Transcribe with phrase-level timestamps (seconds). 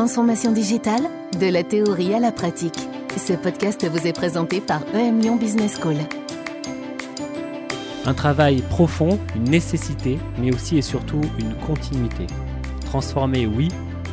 [0.00, 1.02] Transformation digitale,
[1.38, 2.78] de la théorie à la pratique.
[3.18, 5.96] Ce podcast vous est présenté par EM Lyon Business School.
[8.06, 12.26] Un travail profond, une nécessité, mais aussi et surtout une continuité.
[12.86, 13.68] Transformer, oui,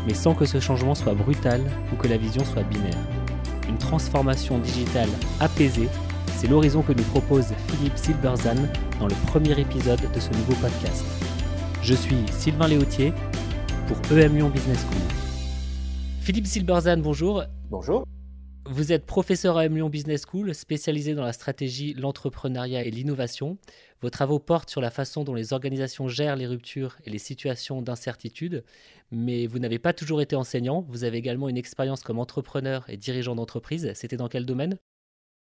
[0.06, 1.62] mais sans que ce changement soit brutal
[1.94, 3.00] ou que la vision soit binaire.
[3.70, 5.10] Une transformation digitale
[5.40, 5.88] apaisée,
[6.36, 8.58] c'est l'horizon que nous propose Philippe Silberzan
[9.00, 11.06] dans le premier épisode de ce nouveau podcast.
[11.82, 13.14] Je suis Sylvain Léautier
[13.88, 15.27] pour EM Lyon Business School.
[16.28, 17.46] Philippe Silberzan, bonjour.
[17.70, 18.04] Bonjour.
[18.66, 23.58] Vous êtes professeur à M Lyon Business School, spécialisé dans la stratégie, l'entrepreneuriat et l'innovation.
[24.02, 27.82] Vos travaux portent sur la façon dont les organisations gèrent les ruptures et les situations
[27.82, 28.66] d'incertitude.
[29.10, 30.86] Mais vous n'avez pas toujours été enseignant.
[30.90, 33.90] Vous avez également une expérience comme entrepreneur et dirigeant d'entreprise.
[33.96, 34.78] C'était dans quel domaine?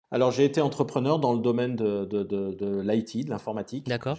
[0.09, 3.88] Alors j'ai été entrepreneur dans le domaine de, de, l'IT, de l'informatique.
[3.88, 4.17] D'accord.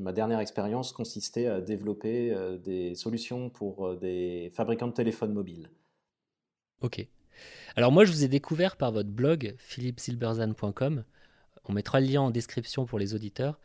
[0.00, 5.34] Ma dernière expérience consistait à développer euh, des solutions pour euh, des fabricants de téléphones
[5.34, 5.68] mobiles.
[6.80, 7.06] Ok.
[7.74, 11.04] Alors moi, je vous ai découvert par votre blog philippsilberzan.com.
[11.64, 13.58] On mettra le lien en description pour les auditeurs.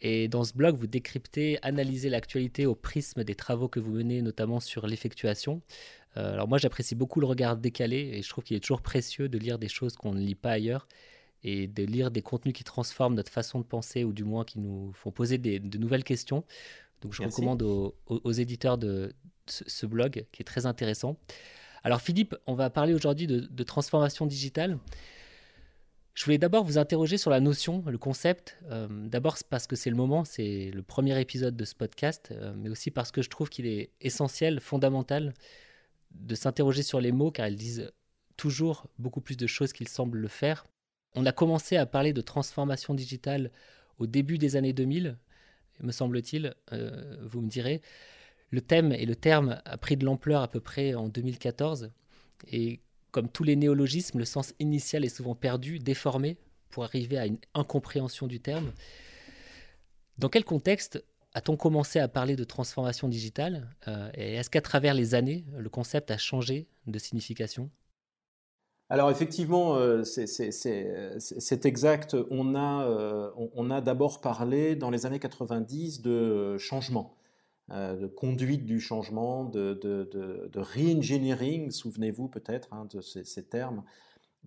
[0.00, 4.22] Et dans ce blog, vous décryptez, analysez l'actualité au prisme des travaux que vous menez,
[4.22, 5.60] notamment sur l'effectuation.
[6.16, 9.28] Euh, alors moi, j'apprécie beaucoup le regard décalé et je trouve qu'il est toujours précieux
[9.28, 10.88] de lire des choses qu'on ne lit pas ailleurs
[11.42, 14.58] et de lire des contenus qui transforment notre façon de penser ou du moins qui
[14.58, 16.44] nous font poser de nouvelles questions.
[17.00, 19.12] Donc je recommande aux, éditeurs de
[19.46, 21.16] ce, blog qui est très intéressant.
[21.82, 24.78] Alors Philippe, on va parler aujourd'hui de, transformation digitale.
[26.14, 28.58] Je voulais d'abord vous interroger sur la notion, le concept.
[28.70, 32.52] Euh, d'abord parce que c'est le moment, c'est le premier épisode de ce podcast, euh,
[32.56, 35.32] mais aussi parce que je trouve qu'il est essentiel, fondamental
[36.10, 37.90] de s'interroger sur les mots, car ils disent
[38.36, 40.66] toujours beaucoup plus de choses qu'ils semblent le faire.
[41.14, 43.50] On a commencé à parler de transformation digitale
[43.98, 45.16] au début des années 2000,
[45.82, 47.80] me semble-t-il, euh, vous me direz.
[48.50, 51.90] Le thème et le terme a pris de l'ampleur à peu près en 2014.
[52.50, 56.36] Et comme tous les néologismes, le sens initial est souvent perdu, déformé,
[56.70, 58.72] pour arriver à une incompréhension du terme.
[60.18, 61.02] Dans quel contexte
[61.34, 65.68] a-t-on commencé à parler de transformation digitale euh, Et est-ce qu'à travers les années, le
[65.68, 67.70] concept a changé de signification?
[68.88, 72.14] Alors effectivement, euh, c'est exact.
[72.14, 77.16] Euh, on a d'abord parlé dans les années 90 de changement.
[77.72, 83.84] Euh, de conduite du changement, de, de, re-engineering, souvenez-vous peut-être hein, de ces, termes.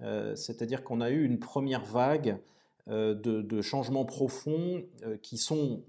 [0.01, 2.37] Euh, c'est-à-dire qu'on a eu une première vague
[2.89, 4.83] euh, de, changements profonds
[5.21, 5.83] qui sont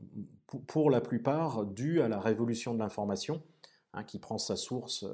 [0.69, 3.43] pour la plupart dus à la révolution de l'information,
[3.95, 5.05] hein, qui prend sa source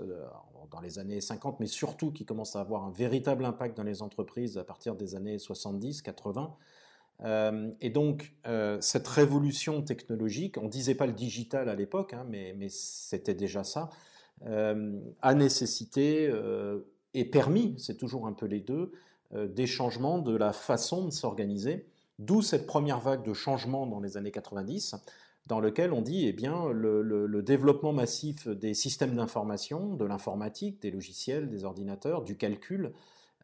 [0.71, 4.03] dans les années 50, mais surtout qui commence à avoir un véritable impact dans les
[4.03, 6.51] entreprises à partir des années 70-80.
[7.25, 12.15] Euh, et donc, euh, cette révolution technologique, on ne disait pas le digital à l'époque,
[12.15, 13.91] hein, mais, c'était déjà ça,
[14.47, 16.33] euh, a nécessité
[17.15, 18.93] et permis, c'est toujours un peu les deux,
[19.33, 21.87] des changements de la façon de s'organiser,
[22.19, 24.97] d'où cette première vague de changements dans les années 90,
[25.47, 30.91] dans lequel on dit eh bien, le développement massif des systèmes d'information, de l'informatique, des
[30.91, 32.93] logiciels, des ordinateurs, du calcul,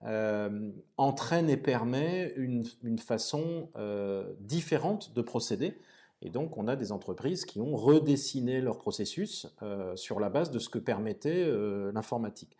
[0.04, 2.64] euh, entraîne et permet une,
[2.98, 5.78] façon euh, différente de procéder.
[6.22, 10.50] Et donc, on a des entreprises qui ont redessiné leur processus euh, sur la base
[10.50, 11.50] de ce que permettait
[11.92, 12.56] l'informatique.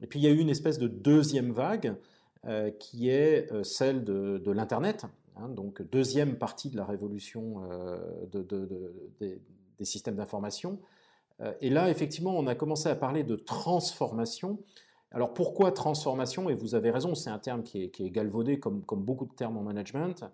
[0.00, 1.96] Et puis, il y a eu une espèce de deuxième vague
[2.78, 5.06] qui est celle de, l'Internet.
[5.36, 7.62] Hein, donc, deuxième partie de la révolution
[8.30, 8.44] des,
[9.78, 10.78] des, systèmes d'information.
[11.60, 14.58] et là, effectivement, on a commencé à parler de transformation
[15.14, 16.50] alors pourquoi transformation?
[16.50, 19.62] Et vous avez raison, c'est un terme qui est, galvaudé comme, beaucoup de termes en
[19.62, 20.24] management.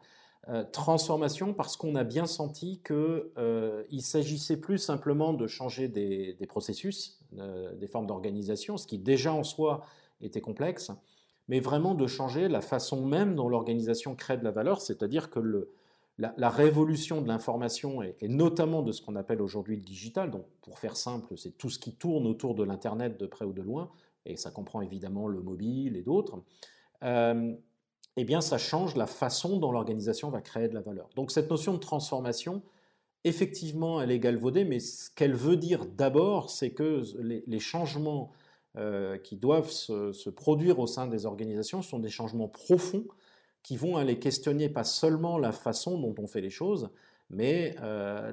[0.49, 6.35] Euh, transformation parce qu'on a bien senti qu'il euh, s'agissait plus simplement de changer des,
[6.49, 9.85] processus, euh, des formes d'organisation, ce qui déjà en soi
[10.23, 10.91] était complexe,
[11.49, 15.69] mais vraiment de changer la façon même dont l'organisation crée de la valeur, c'est-à-dire que
[16.17, 20.47] la, révolution de l'information et, et, notamment de ce qu'on appelle aujourd'hui le digital, donc
[20.63, 23.63] pour faire simple, c'est tout ce qui tourne autour de l'Internet de près ou de
[23.63, 23.91] loin,
[24.31, 26.43] et ça comprend évidemment le mobile et d'autres,
[27.03, 27.55] euh,
[28.17, 31.09] eh bien ça change la façon dont l'organisation va créer de la valeur.
[31.17, 32.63] Donc cette notion de transformation,
[33.25, 38.33] effectivement, elle est galvaudée, mais ce qu'elle veut dire d'abord, c'est que les, changements
[38.77, 43.07] euh, qui doivent se, produire au sein des organisations sont des changements profonds
[43.63, 46.89] qui vont aller questionner pas seulement la façon dont on fait les choses,
[47.29, 48.33] mais euh,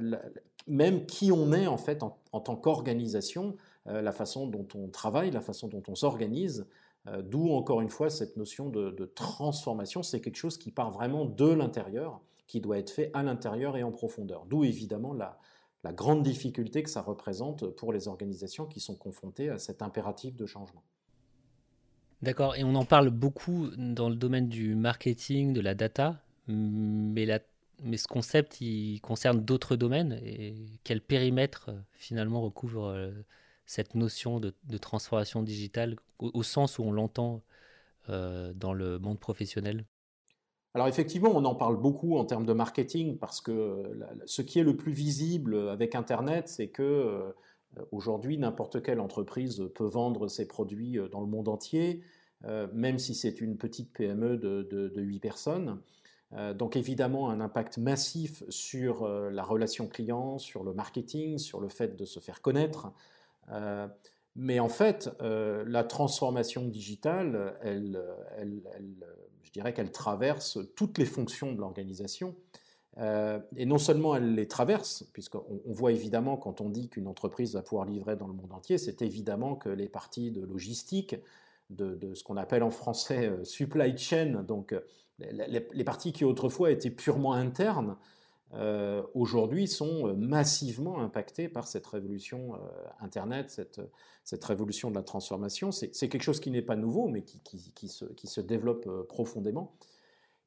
[0.68, 3.56] même qui on est en fait en tant qu'organisation,
[3.88, 6.68] la façon dont on travaille, la façon dont on s'organise,
[7.08, 11.26] euh, d'où encore une fois cette notion de, transformation, c'est quelque chose qui part vraiment
[11.26, 14.46] de l'intérieur, qui doit être fait à l'intérieur et en profondeur.
[14.46, 15.38] D'où évidemment la,
[15.84, 20.36] la grande difficulté que ça représente pour les organisations qui sont confrontées à cet impératif
[20.36, 20.84] de changement.
[22.22, 27.28] D'accord, et on en parle beaucoup dans le domaine du marketing, de la data, mais,
[27.84, 30.20] mais ce concept, il concerne d'autres domaines.
[30.24, 33.14] Et quel périmètre, finalement, recouvre
[33.68, 37.44] cette notion de, transformation digitale au, sens où on l'entend
[38.08, 39.86] dans le monde professionnel?
[40.78, 43.84] Alors effectivement, on en parle beaucoup en termes de marketing parce que
[44.26, 47.32] ce qui est le plus visible avec Internet, c'est que euh,
[47.92, 52.04] aujourd'hui, n'importe quelle entreprise peut vendre ses produits euh, dans le monde entier,
[52.46, 55.82] euh, même si c'est une petite PME de, de, 8 personnes.
[56.56, 61.96] donc évidemment, un impact massif sur la relation client, sur le marketing, sur le fait
[61.96, 62.92] de se faire connaître.
[64.36, 67.58] Mais en fait, la transformation digitale,
[69.44, 72.36] je dirais qu'elle traverse toutes les fonctions de l'organisation.
[73.00, 77.54] Euh, et non seulement elle les traverse, puisqu'on voit évidemment quand on dit qu'une entreprise
[77.54, 81.16] va pouvoir livrer dans le monde entier, c'est évidemment que les parties de logistique,
[81.70, 84.80] de, ce qu'on appelle en français euh, supply chain, donc euh,
[85.20, 87.98] les, parties qui autrefois étaient purement internes,
[88.54, 92.58] euh, aujourd'hui sont euh, massivement impactés par cette révolution euh,
[93.02, 95.72] Internet, cette, révolution de la transformation.
[95.72, 99.74] C'est quelque chose qui n'est pas nouveau, mais qui, se, développe profondément.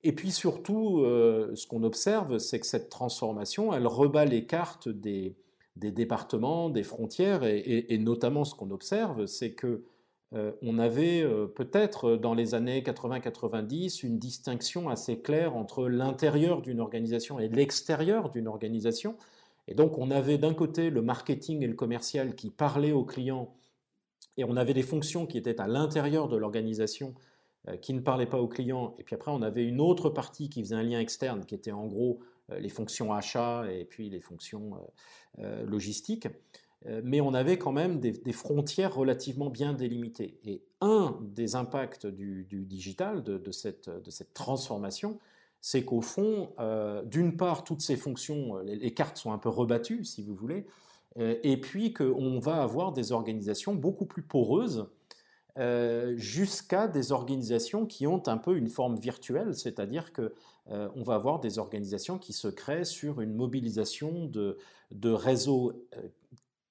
[0.02, 5.34] Et puis surtout, ce qu'on observe, c'est que cette transformation, elle rebat les cartes des,
[5.76, 9.82] départements, des frontières, et notamment ce qu'on observe, c'est que
[10.32, 16.62] euh, on avait euh, peut-être dans les années 80-90 une distinction assez claire entre l'intérieur
[16.62, 19.16] d'une organisation et l'extérieur d'une organisation.
[19.66, 23.52] Et donc on avait d'un côté le marketing et le commercial qui parlaient aux clients
[24.36, 27.14] et on avait des fonctions qui étaient à l'intérieur de l'organisation
[27.68, 28.94] euh, qui ne parlaient pas aux clients.
[29.00, 31.72] Et puis après on avait une autre partie qui faisait un lien externe qui était
[31.72, 32.20] en gros
[32.58, 34.72] les fonctions achat et puis les fonctions
[35.38, 36.26] logistiques.
[36.86, 40.38] Euh, mais on avait quand même des, frontières relativement bien délimitées.
[40.44, 43.90] Et un des impacts du, digital, de, cette,
[44.32, 45.18] transformation,
[45.60, 49.50] c'est qu'au fond, euh, d'une part, toutes ces fonctions, euh, les, cartes sont un peu
[49.50, 50.66] rebattues, si vous voulez,
[51.16, 54.86] et puis qu'on va avoir des organisations beaucoup plus poreuses,
[56.14, 60.32] jusqu'à des organisations qui ont un peu une forme virtuelle, c'est-à-dire que
[60.68, 64.56] on va avoir des organisations qui se créent sur une mobilisation de,
[64.92, 65.72] de réseaux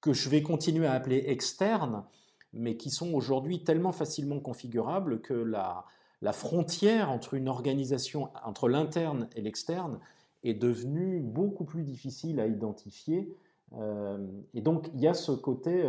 [0.00, 2.04] que je vais continuer à appeler externes,
[2.52, 5.84] mais qui sont aujourd'hui tellement facilement configurables que la,
[6.32, 9.98] frontière entre une organisation, entre l'interne et l'externe,
[10.42, 13.34] est devenue beaucoup plus difficile à identifier.
[13.74, 15.86] Euh, et donc il y a ce côté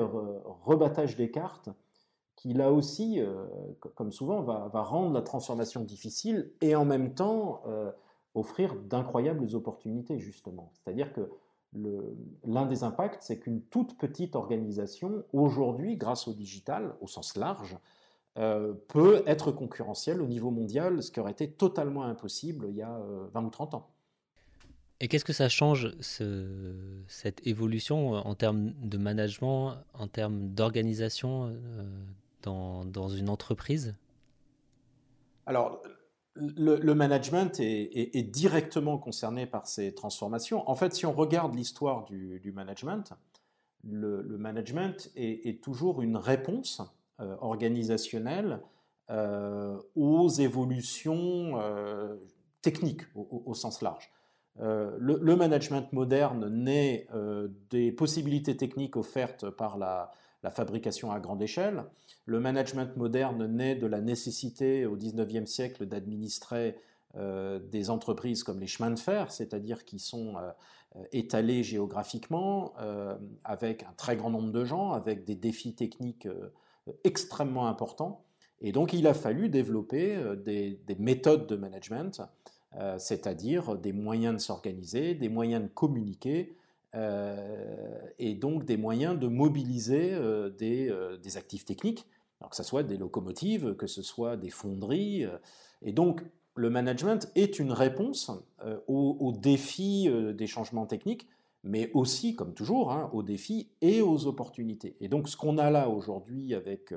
[0.63, 1.69] rebattage des cartes
[2.41, 3.45] qui là aussi, euh,
[3.93, 7.91] comme souvent, va, rendre la transformation difficile et en même temps euh,
[8.33, 10.71] offrir d'incroyables opportunités justement.
[10.73, 11.29] C'est-à-dire que
[11.73, 17.77] l'un des impacts, c'est qu'une toute petite organisation, aujourd'hui, grâce au digital, au sens large,
[18.37, 22.81] euh, peut être concurrentielle au niveau mondial, ce qui aurait été totalement impossible il y
[22.81, 22.97] a
[23.33, 23.89] 20 euh, ou 30 ans.
[25.01, 25.95] Et qu'est-ce que ça change,
[27.07, 31.83] cette évolution en termes de management, en termes d'organisation euh,
[32.43, 33.95] dans, dans, une entreprise?
[35.47, 35.81] Alors,
[36.35, 40.69] le, management est, directement concerné par ces transformations.
[40.69, 43.13] En fait, si on regarde l'histoire du, management,
[43.83, 46.81] le, management est, toujours une réponse
[47.19, 48.61] euh, organisationnelle
[49.09, 52.15] euh, aux évolutions euh,
[52.61, 54.09] techniques au, sens large.
[54.59, 57.07] Le, management moderne naît
[57.71, 60.11] des possibilités techniques offertes par la,
[60.43, 61.85] la fabrication à grande échelle.
[62.25, 66.75] Le management moderne naît de la nécessité au XIXe siècle d'administrer
[67.17, 73.17] euh, des entreprises comme les chemins de fer, c'est-à-dire qui sont euh, étalés géographiquement, euh,
[73.43, 76.27] avec un très grand nombre de gens, avec des défis techniques
[77.03, 78.23] extrêmement importants.
[78.61, 82.21] Et donc il a fallu développer des, des méthodes de management,
[82.97, 86.55] c'est-à-dire des moyens de s'organiser, des moyens de communiquer,
[86.93, 92.05] euh, et donc des moyens de mobiliser euh, des, euh, des, actifs techniques,
[92.39, 95.25] alors que ce soit des locomotives, que ce soit des fonderies.
[95.81, 96.21] et donc
[96.55, 98.29] le management est une réponse
[98.87, 101.29] aux, défis des changements techniques,
[101.63, 104.97] mais aussi, comme toujours, hein, aux défis et aux opportunités.
[104.99, 106.93] Et donc ce qu'on a là aujourd'hui avec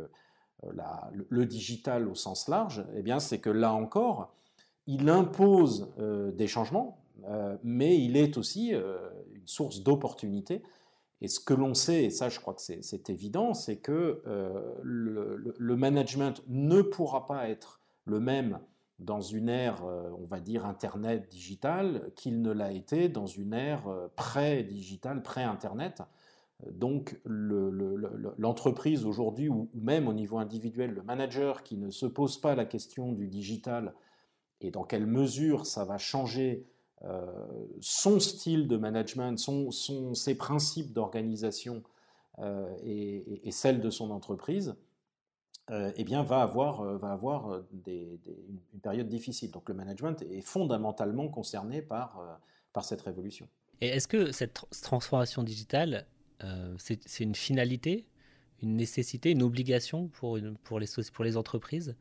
[1.29, 4.35] le digital au sens large, eh c'est que là encore,
[4.89, 7.05] il impose des changements,
[7.63, 8.73] mais il est aussi
[9.47, 10.63] source d'opportunités.
[11.21, 14.75] Et ce que l'on sait, et ça je crois que c'est évident, c'est que euh,
[14.83, 18.59] le, management ne pourra pas être le même
[18.99, 23.83] dans une ère, on va dire, Internet digital qu'il ne l'a été dans une ère
[24.15, 26.03] pré-digital, pré-Internet.
[26.71, 32.55] Donc l'entreprise aujourd'hui, ou même au niveau individuel, le manager qui ne se pose pas
[32.55, 33.95] la question du digital
[34.61, 36.74] et dans quelle mesure ça va changer euh,
[37.81, 39.39] son style de management,
[40.15, 41.83] ses principes d'organisation
[42.39, 44.75] euh, et, celle de son entreprise,
[45.71, 49.51] euh, eh bien, va avoir, avoir une période difficile.
[49.51, 52.41] Donc le management est fondamentalement concerné par,
[52.83, 53.49] cette révolution.
[53.81, 56.07] Et est-ce que cette transformation digitale,
[56.79, 58.07] c'est une finalité,
[58.63, 61.97] une nécessité, une obligation pour, les, entreprises?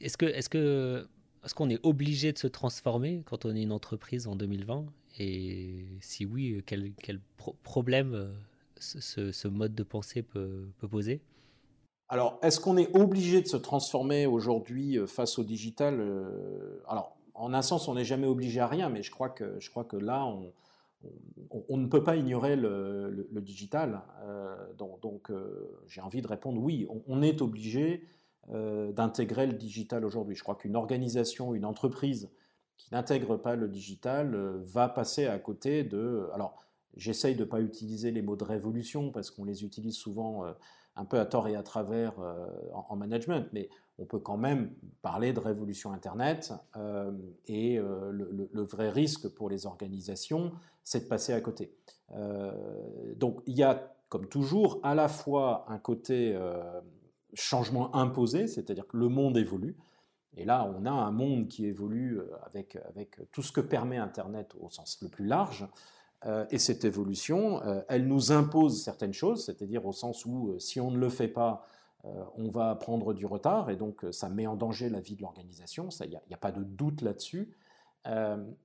[0.00, 0.16] Est
[0.48, 1.08] que
[1.46, 4.84] est-ce qu'on est obligé de se transformer quand on est une entreprise en 2020
[5.20, 7.20] Et si oui, quel, quel
[7.62, 8.32] problème euh,
[8.80, 11.20] ce, mode de pensée peut, poser?
[12.08, 17.16] Alors, est-ce qu'on est obligé de se transformer aujourd'hui euh, face au digital euh, Alors,
[17.34, 19.84] en un sens, on n'est jamais obligé à rien, mais je crois que, je crois
[19.84, 24.02] que là, on, ne peut pas ignorer le, digital.
[24.78, 25.30] donc,
[25.86, 28.06] j'ai envie de répondre oui, on, est obligé euh,
[28.48, 30.36] d'intégrer le digital aujourd'hui.
[30.36, 32.30] Je crois qu'une organisation, une entreprise
[32.76, 36.28] qui n'intègre pas le digital euh, va passer à côté de...
[36.32, 36.62] Alors,
[36.96, 40.52] j'essaye de ne pas utiliser les mots de révolution parce qu'on les utilise souvent euh,
[40.96, 42.14] un peu à tort et à travers
[42.72, 46.54] en, management, mais on peut quand même parler de révolution Internet
[47.44, 50.52] et le, vrai risque pour les organisations,
[50.84, 51.70] c'est de passer à côté.
[53.16, 56.34] donc il y a, comme toujours, à la fois un côté
[57.36, 59.76] changement imposé, c'est-à-dire que le monde évolue.
[60.36, 63.96] Et là, on a un monde qui évolue euh, avec, avec tout ce que permet
[63.96, 65.66] Internet au sens le plus large.
[66.26, 70.80] Euh, et cette évolution, euh, elle nous impose certaines choses, c'est-à-dire au sens où si
[70.80, 71.66] on ne le fait pas,
[72.36, 75.88] on va prendre du retard et donc ça met en danger la vie de l'organisation,
[76.04, 77.50] il n'y a, pas de doute là-dessus.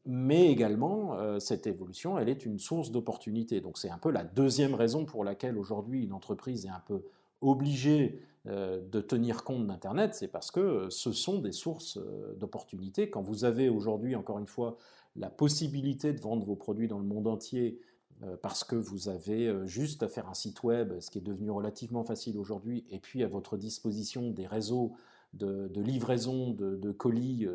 [0.05, 3.59] mais également, cette évolution, elle est une source d'opportunité.
[3.59, 7.03] Donc c'est un peu la deuxième raison pour laquelle aujourd'hui une entreprise est un peu
[7.41, 13.07] obligée de tenir compte d'Internet, c'est parce que ce sont des sources euh, d'opportunités.
[13.07, 14.77] Quand vous avez aujourd'hui, encore une fois,
[15.15, 17.79] la possibilité de vendre vos produits dans le monde entier
[18.23, 21.51] euh, parce que vous avez juste à faire un site web, ce qui est devenu
[21.51, 24.93] relativement facile aujourd'hui, et puis à votre disposition des réseaux
[25.33, 27.47] de, livraison de, colis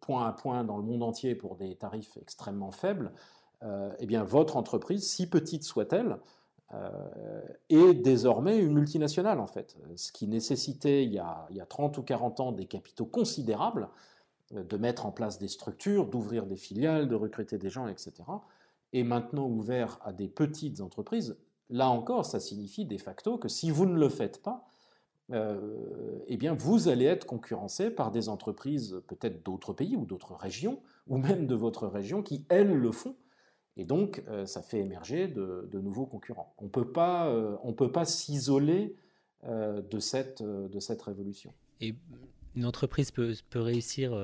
[0.00, 3.12] point à point dans le monde entier pour des tarifs extrêmement faibles,
[3.62, 6.16] eh bien votre entreprise, si petite soit-elle, euh,
[7.68, 11.66] est désormais une multinationale en fait, ce qui nécessitait il y, a, il y a
[11.66, 13.88] 30 ou 40 ans des capitaux considérables,
[14.54, 18.12] euh, de mettre en place des structures, d'ouvrir des filiales, de recruter des gens, etc.
[18.92, 21.36] Et maintenant ouvert à des petites entreprises,
[21.68, 24.66] là encore, ça signifie de facto que si vous ne le faites pas,
[25.30, 30.34] euh, eh bien, vous allez être concurrencé par des entreprises peut-être d'autres pays ou d'autres
[30.34, 33.14] régions, ou même de votre région, qui, elles, le font
[33.80, 36.54] et donc, euh, ça fait émerger de, nouveaux concurrents.
[36.58, 38.94] On euh, ne peut pas s'isoler
[39.44, 41.54] euh, de, cette, de cette révolution.
[41.80, 41.94] Et
[42.54, 44.14] une entreprise peut, peut réussir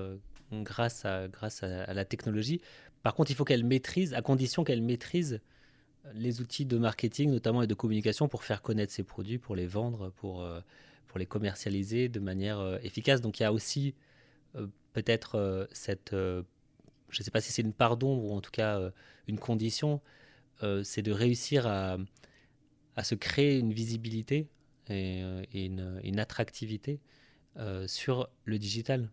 [0.53, 2.61] grâce, à, grâce à, la technologie.
[3.03, 5.41] Par contre, il faut qu'elle maîtrise, à condition qu'elle maîtrise
[6.13, 9.67] les outils de marketing notamment et de communication pour faire connaître ses produits, pour les
[9.67, 10.47] vendre, pour,
[11.07, 13.23] pour les commercialiser de manière efficace.
[13.23, 13.95] Donc il y a aussi
[14.93, 16.15] peut-être cette
[17.09, 18.91] je ne sais pas si c'est une pardon ou en tout cas euh,
[19.27, 20.01] une condition,
[20.63, 21.97] euh, c'est de réussir à,
[23.03, 24.49] se créer une visibilité
[24.89, 27.01] et, euh, une, attractivité
[27.87, 29.11] sur le digital.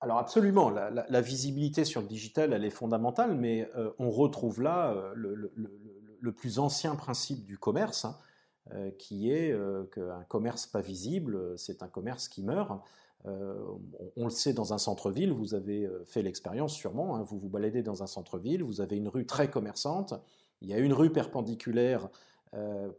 [0.00, 6.32] Alors absolument, la, visibilité sur le digital, elle est fondamentale, mais on retrouve là le,
[6.32, 9.56] plus ancien principe du commerce, hein, qui est
[9.92, 12.70] qu'un commerce pas visible, c'est un commerce qui meurt.
[13.26, 13.54] Euh,
[14.16, 17.48] on, le sait dans un centre-ville, vous avez euh, fait l'expérience sûrement, hein, vous vous
[17.48, 20.12] baladez dans un centre-ville, vous avez une rue très commerçante,
[20.60, 22.10] il y a une rue perpendiculaire
[22.52, 22.90] euh,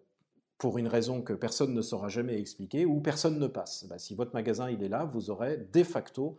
[0.58, 3.86] pour une raison que personne ne saura jamais expliquer, ou personne ne passe.
[3.88, 6.38] Bah, si votre magasin il est là, vous aurez de facto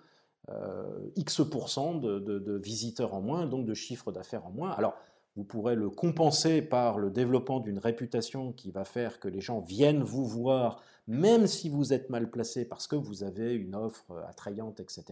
[1.17, 4.71] X% de, de, visiteurs en moins, donc de chiffre d'affaires en moins.
[4.71, 4.95] Alors,
[5.37, 9.61] vous pourrez le compenser par le développement d'une réputation qui va faire que les gens
[9.61, 14.25] viennent vous voir, même si vous êtes mal placé parce que vous avez une offre
[14.29, 15.05] attrayante, etc.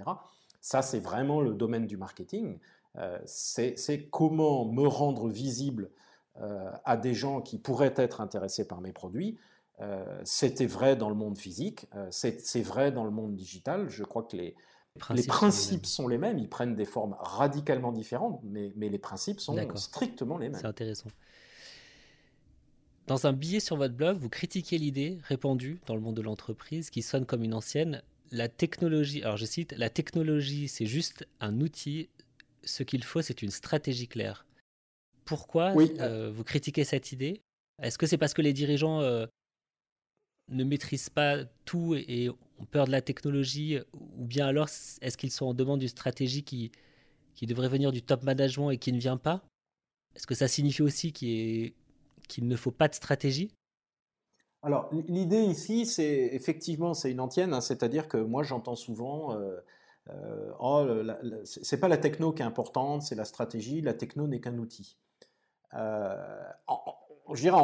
[0.63, 2.59] Ça, c'est vraiment le domaine du marketing.
[2.97, 5.91] Euh, c'est comment me rendre visible
[6.41, 9.39] euh, à des gens qui pourraient être intéressés par mes produits.
[9.81, 13.91] Euh, c'était vrai dans le monde physique, c'est vrai dans le monde digital.
[13.91, 14.55] Je crois que les,
[15.15, 19.41] les principes, sont, les mêmes, ils prennent des formes radicalement différentes, mais, mais les principes
[19.41, 20.61] sont strictement les mêmes.
[20.61, 21.11] C'est intéressant.
[23.07, 26.91] Dans un billet sur votre blog, vous critiquez l'idée répandue dans le monde de l'entreprise
[26.91, 31.61] qui sonne comme une ancienne, la technologie, alors je cite, la technologie c'est juste un
[31.61, 32.09] outil,
[32.63, 34.47] ce qu'il faut c'est une stratégie claire.
[35.25, 37.43] Pourquoi euh, vous critiquez cette idée?
[37.83, 39.27] Est-ce que c'est parce que les dirigeants euh,
[40.49, 44.69] ne maîtrisent pas tout et, ont peur de la technologie Ou bien alors
[45.01, 46.71] est-ce qu'ils sont en demande d'une stratégie qui,
[47.35, 49.43] qui devrait venir du top management et qui ne vient pas?
[50.15, 51.73] Est-ce que ça signifie aussi qu'il
[52.43, 53.51] ne faut pas de stratégie?
[54.63, 59.61] Alors, l'idée ici, c'est effectivement, c'est une antienne, hein, c'est-à-dire que moi, j'entends souvent, euh,
[60.09, 60.87] euh, oh,
[61.45, 64.97] c'est pas la techno qui est importante, c'est la stratégie, la techno n'est qu'un outil.
[65.75, 66.17] Euh,
[67.35, 67.59] je dirais,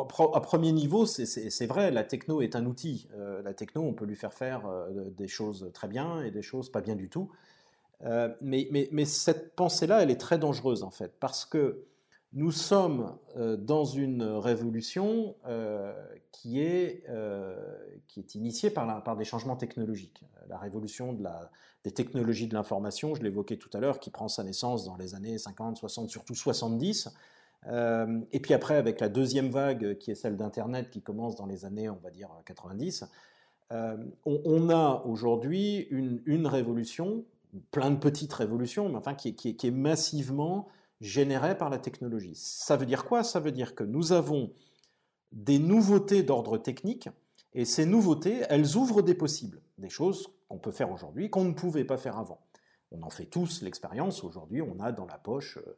[0.00, 3.08] à premier niveau, c'est vrai, la techno est un outil.
[3.44, 4.68] la techno, on peut lui faire faire
[5.16, 7.30] des choses très bien et des choses pas bien du tout.
[8.40, 11.86] mais, mais, cette pensée-là, elle est très dangereuse, en fait, parce que
[12.36, 15.94] nous sommes euh, dans une révolution euh,
[16.32, 17.56] qui, est, euh,
[18.34, 20.22] initiée par, des changements technologiques.
[20.48, 21.16] La révolution
[21.82, 25.14] des technologies de l'information, je l'évoquais tout à l'heure, qui prend sa naissance dans les
[25.14, 27.08] années 50, 60, surtout 70.
[27.68, 31.64] Et puis après, avec la deuxième vague, qui est celle d'Internet, qui commence dans les
[31.64, 33.04] années, on va dire, 90,
[34.24, 37.24] on, a aujourd'hui une, révolution,
[37.70, 40.68] plein de petites révolutions, mais enfin qui, est massivement
[41.00, 42.34] générés par la technologie.
[42.36, 43.22] Ça veut dire quoi?
[43.24, 44.52] Ça veut dire que nous avons
[45.32, 47.08] des nouveautés d'ordre technique,
[47.52, 51.54] et ces nouveautés, elles ouvrent des possibles, des choses qu'on peut faire aujourd'hui, qu'on ne
[51.54, 52.40] pouvait pas faire avant.
[52.92, 55.76] On en fait tous l'expérience, aujourd'hui on a dans la poche euh,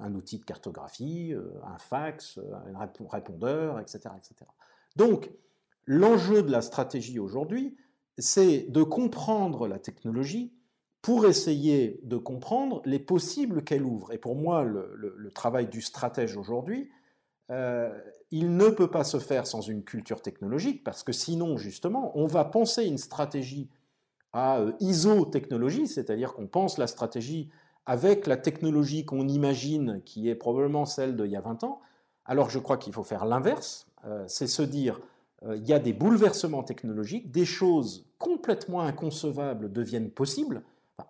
[0.00, 2.38] un outil de cartographie, euh, un fax,
[2.74, 4.00] un répondeur, etc.
[4.16, 4.50] etc.
[4.96, 5.30] Donc,
[5.86, 7.76] l'enjeu de la stratégie aujourd'hui,
[8.18, 10.52] c'est de comprendre la technologie,
[11.04, 14.10] pour essayer de comprendre les possibles qu'elle ouvre.
[14.14, 16.88] Et pour moi, le, travail du stratège aujourd'hui,
[17.50, 17.92] euh,
[18.30, 22.26] il ne peut pas se faire sans une culture technologique, parce que sinon, justement, on
[22.26, 23.68] va penser une stratégie
[24.32, 27.50] à euh, iso-technologie, c'est-à-dire qu'on pense la stratégie
[27.86, 31.80] avec la technologie qu'on imagine, qui est probablement celle d'il y a 20 ans,
[32.24, 35.00] alors je crois qu'il faut faire l'inverse, euh, c'est se dire,
[35.54, 40.62] il y a des bouleversements technologiques, des choses complètement inconcevables deviennent possibles,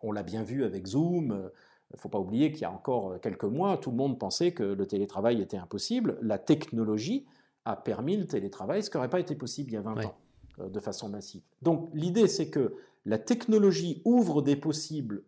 [0.03, 1.27] on l'a bien vu avec Zoom.
[1.27, 1.49] Il euh,
[1.93, 4.53] ne faut pas oublier qu'il y a encore euh, quelques mois, tout le monde pensait
[4.53, 6.19] que le télétravail était impossible.
[6.23, 7.27] La technologie
[7.65, 10.15] a permis le télétravail, ce qui n'aurait pas été possible il y a 20 ans,
[10.61, 11.43] euh, de façon massive.
[11.63, 12.75] Donc l'idée, c'est que
[13.07, 15.23] la technologie ouvre des possibles,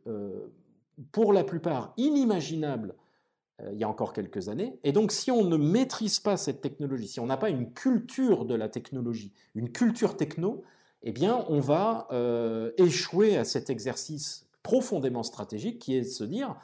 [1.13, 2.95] pour la plupart inimaginables,
[3.73, 4.79] il y a encore quelques années.
[4.85, 8.45] Et donc si on ne maîtrise pas cette technologie, si on n'a pas une culture
[8.45, 10.63] de la technologie, une culture techno,
[11.03, 12.09] eh bien on va
[12.77, 16.57] échouer à cet exercice profondément stratégique qui est de se dire,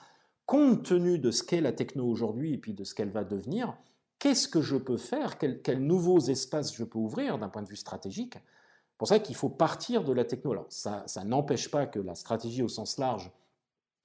[0.45, 3.77] compte tenu de ce qu'est la techno aujourd'hui et puis de ce qu'elle va devenir,
[4.19, 7.77] qu'est-ce que je peux faire, quels, nouveaux espaces je peux ouvrir d'un point de vue
[7.77, 8.35] stratégique?
[8.35, 10.53] C'est pour ça qu'il faut partir de la techno.
[10.53, 13.31] Alors, ça n'empêche pas que la stratégie au sens large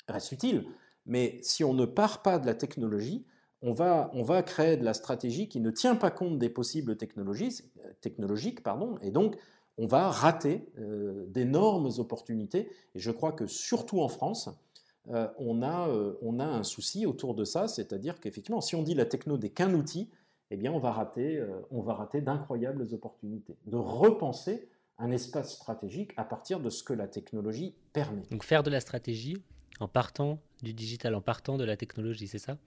[0.10, 0.66] reste utile,
[1.06, 3.26] mais si on ne part pas de la technologie,
[3.62, 6.96] on va, on va créer de la stratégie qui ne tient pas compte des possibles
[6.96, 7.64] technologies,
[8.02, 9.36] technologiques, pardon, et donc
[9.78, 12.70] on va rater euh, d'énormes opportunités.
[12.96, 14.50] Et je crois que surtout en France,
[15.10, 18.84] euh, on, a, euh, on, a, un souci autour de ça, c'est-à-dire qu'effectivement, si on
[18.84, 20.10] dit la techno n'est qu'un outil,
[20.50, 23.58] eh bien, on va rater, on va rater d'incroyables opportunités.
[23.66, 28.24] De repenser un espace stratégique à partir de ce que la technologie permet.
[28.32, 29.44] Donc faire de la stratégie
[29.80, 32.58] en partant du digital, en partant de la technologie, c'est ça?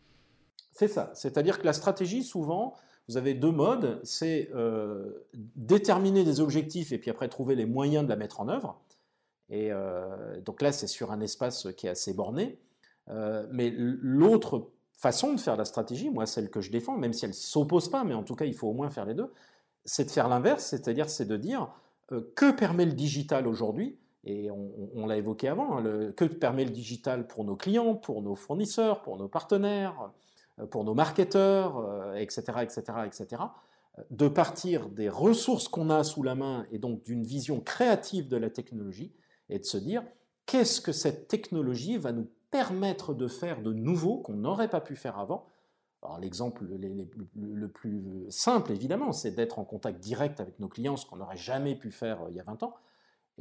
[0.72, 1.10] C'est ça.
[1.14, 2.74] C'est-à-dire que la stratégie, souvent,
[3.08, 8.04] vous avez deux modes, c'est euh, déterminer des objectifs et puis après trouver les moyens
[8.04, 8.80] de la mettre en œuvre.
[9.48, 12.58] Et euh, donc là, c'est sur un espace qui est assez borné.
[13.08, 17.24] Euh, mais l'autre façon de faire la stratégie, moi celle que je défends, même si
[17.24, 19.32] elle ne s'oppose pas, mais en tout cas il faut au moins faire les deux,
[19.84, 21.72] c'est de faire l'inverse, c'est-à-dire c'est de dire
[22.36, 27.26] que permet le digital aujourd'hui et on, l'a évoqué avant, hein, que permet le digital
[27.26, 30.10] pour nos clients, pour nos fournisseurs, pour nos partenaires,
[30.58, 33.42] euh, pour nos marketeurs, etc., etc., etc.,
[34.10, 38.36] de partir des ressources qu'on a sous la main et donc d'une vision créative de
[38.36, 39.12] la technologie
[39.48, 40.02] et de se dire
[40.46, 44.96] qu'est-ce que cette technologie va nous permettre de faire de nouveau qu'on n'aurait pas pu
[44.96, 45.46] faire avant?
[46.02, 51.04] Alors l'exemple le, plus simple, évidemment, c'est d'être en contact direct avec nos clients, ce
[51.04, 52.74] qu'on n'aurait jamais pu faire euh, il y a 20 ans.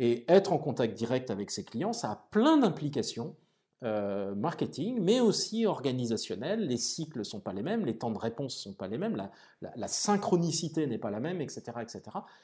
[0.02, 3.36] Et être en contact direct avec ses clients, ça a plein d'implications
[3.84, 6.68] euh, marketing, mais aussi organisationnel.
[6.68, 8.98] Les cycles ne sont pas les mêmes, les temps de réponse ne sont pas les
[8.98, 9.30] mêmes,
[9.62, 12.02] la, synchronicité n'est pas la même, etc., etc.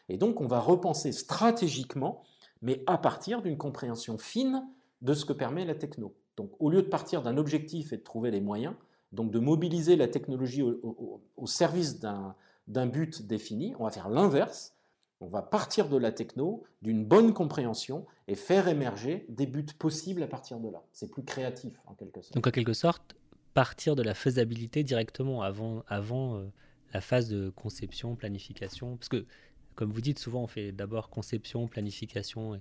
[0.09, 2.23] Et donc, on va repenser stratégiquement,
[2.61, 4.67] mais à partir d'une compréhension fine
[5.01, 6.13] de ce que permet la techno.
[6.35, 8.75] Donc, au lieu de partir d'un objectif et de trouver les moyens,
[9.13, 14.74] donc de mobiliser la technologie au, service d'un but défini, on va faire l'inverse.
[15.21, 20.21] On va partir de la techno, d'une bonne compréhension, et faire émerger des buts possibles
[20.23, 20.83] à partir de là.
[20.91, 22.35] C'est plus créatif, en quelque sorte.
[22.35, 23.15] Donc, en quelque sorte,
[23.53, 26.45] partir de la faisabilité directement avant, avant euh,
[26.93, 28.97] la phase de conception, planification.
[28.97, 29.25] Parce que,
[29.75, 32.59] comme vous dites, souvent, on fait d'abord conception, planification,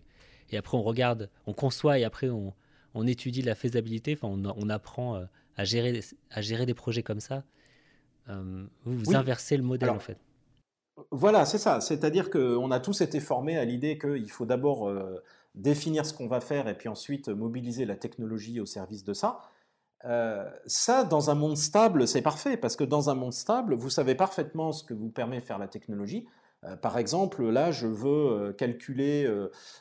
[0.51, 2.55] et, après, on regarde, on conçoit, et après, on,
[2.95, 4.17] on étudie la faisabilité.
[4.17, 5.25] Enfin, on, on apprend euh,
[5.57, 7.45] à gérer, à gérer des projets comme ça.
[8.29, 10.19] Euh, vous, vous inversez le modèle, en fait.
[11.11, 11.81] Voilà, c'est ça.
[11.81, 15.23] C'est-à-dire qu'on a tous été formés à l'idée qu'il faut d'abord euh,
[15.55, 19.41] définir ce qu'on va faire et puis ensuite mobiliser la technologie au service de ça.
[20.05, 23.91] Euh, ça, dans un monde stable, c'est parfait, parce que dans un monde stable, vous
[23.91, 26.27] savez parfaitement ce que vous permet de faire la technologie.
[26.65, 29.29] Euh, par exemple, là, je veux calculer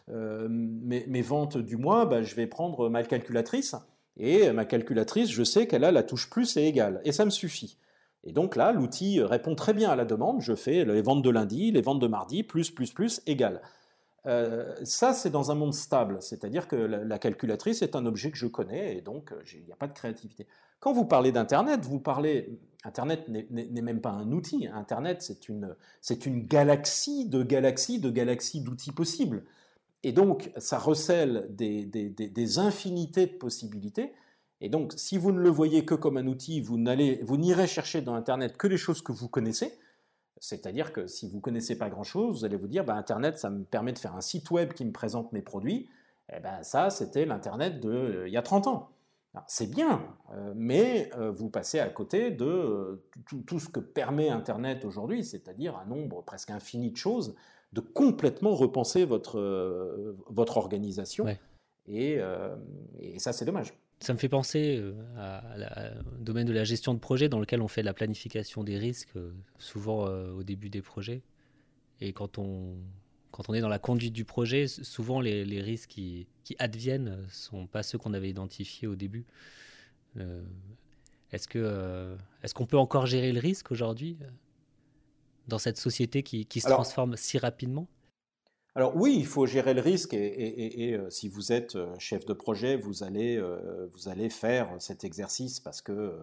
[0.07, 3.75] mes, ventes du mois, bah, je vais prendre ma calculatrice,
[4.17, 7.29] et ma calculatrice, je sais qu'elle a la touche plus et égale, et ça me
[7.31, 7.77] suffit.
[8.23, 10.41] Et donc là, l'outil répond très bien à la demande.
[10.41, 13.61] Je fais les ventes de lundi, les ventes de mardi, plus, plus, plus, égal.
[14.25, 18.37] Euh, ça, c'est dans un monde stable, c'est-à-dire que la, calculatrice est un objet que
[18.37, 20.47] je connais et donc euh, il n'y a pas de créativité.
[20.79, 22.59] Quand vous parlez d'Internet, vous parlez.
[22.85, 24.67] Internet n'est même pas un outil.
[24.67, 25.73] Internet, c'est une,
[26.25, 29.45] une galaxie de galaxies de galaxies d'outils possibles.
[30.03, 34.11] Et donc, ça recèle des, des, des infinités de possibilités.
[34.63, 38.15] Et donc, si vous ne le voyez que comme un outil, vous n'irez chercher dans
[38.15, 39.77] Internet que les choses que vous connaissez.
[40.39, 43.49] C'est-à-dire que si vous ne connaissez pas grand-chose, vous allez vous dire, bah, Internet, ça
[43.49, 45.89] me permet de faire un site web qui me présente mes produits.
[46.33, 48.89] Eh ben, ça, c'était l'Internet d'il euh, y a 30 ans.
[49.47, 54.85] C'est bien, euh, mais euh, vous passez à côté de tout, ce que permet Internet
[54.85, 57.35] aujourd'hui, c'est-à-dire un nombre presque infini de choses,
[57.73, 61.25] de complètement repenser votre, votre organisation.
[61.87, 62.21] et,
[63.17, 63.73] ça, c'est dommage.
[64.03, 67.69] Ça me fait penser euh, au domaine de la gestion de projet dans lequel on
[67.69, 71.21] fait de la planification des risques, euh, souvent euh, au début des projets.
[72.01, 72.75] Et quand on,
[73.31, 77.21] quand on est dans la conduite du projet, souvent les, les risques qui, qui adviennent
[77.23, 79.25] ne sont pas ceux qu'on avait identifiés au début.
[81.31, 84.17] est-ce, que, est-ce qu'on peut encore gérer le risque aujourd'hui
[85.47, 87.87] dans cette société qui, qui se transforme si rapidement?
[88.75, 92.33] Alors oui, il faut gérer le risque et, euh, si vous êtes euh, chef de
[92.33, 96.13] projet, vous allez, euh, vous allez faire cet exercice parce que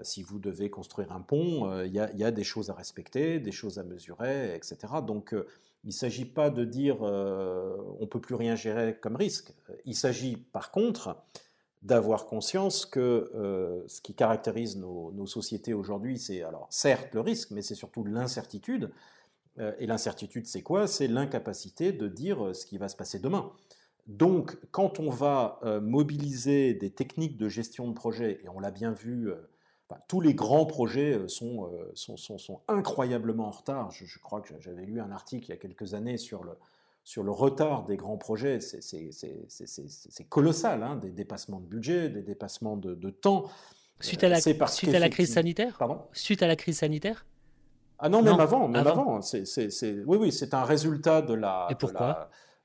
[0.00, 3.78] si vous devez construire un pont, il y, a des choses à respecter, des choses
[3.78, 4.78] à mesurer, etc.
[5.06, 5.34] Donc
[5.84, 9.52] il ne s'agit pas de dire on ne peut plus rien gérer comme risque.
[9.84, 11.18] Il s'agit par contre
[11.82, 17.50] d'avoir conscience que ce qui caractérise nos, nos sociétés aujourd'hui, c'est alors certes le risque,
[17.50, 18.90] mais c'est surtout l'incertitude.
[19.58, 20.86] Euh, et l'incertitude, c'est quoi?
[20.86, 23.52] C'est l'incapacité de dire euh, ce qui va se passer demain.
[24.06, 28.70] Donc, quand on va euh, mobiliser des techniques de gestion de projet, et on l'a
[28.70, 29.30] bien vu,
[30.08, 33.90] tous les grands projets sont, sont, incroyablement en retard.
[33.90, 36.52] Je, crois que j'avais lu un article il y a quelques années sur le,
[37.04, 38.58] sur le retard des grands projets.
[38.60, 43.50] C'est colossal, hein, des dépassements de budget, des dépassements de, temps.
[44.00, 45.76] Suite à la, suite à la crise sanitaire?
[45.78, 46.00] Pardon?
[46.14, 47.26] Suite à la crise sanitaire?
[48.02, 49.22] Ah non, même avant, même avant.
[49.22, 49.44] C'est,
[50.06, 51.68] oui, oui, c'est un résultat de la,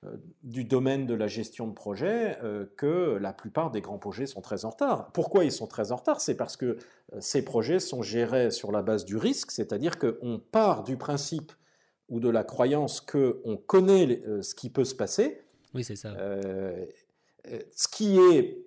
[0.03, 4.25] euh, du domaine de la gestion de projet euh, que la plupart des grands projets
[4.25, 5.11] sont très en retard.
[5.11, 6.21] Pourquoi ils sont très en retard?
[6.21, 10.39] C'est parce que euh, ces projets sont gérés sur la base du risque, c'est-à-dire qu'on
[10.39, 11.51] part du principe
[12.09, 15.41] ou de la croyance qu'on connaît ce qui peut se passer.
[15.73, 16.15] Oui, c'est ça.
[17.75, 18.65] ce qui est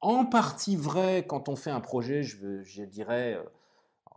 [0.00, 3.40] en partie vrai quand on fait un projet, je, je dirais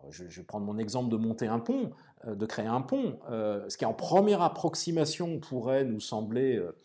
[0.09, 1.91] je, vais prendre mon exemple de monter un pont,
[2.27, 3.19] euh, de créer un pont.
[3.29, 6.75] Euh, ce qui en première approximation pourrait nous sembler euh,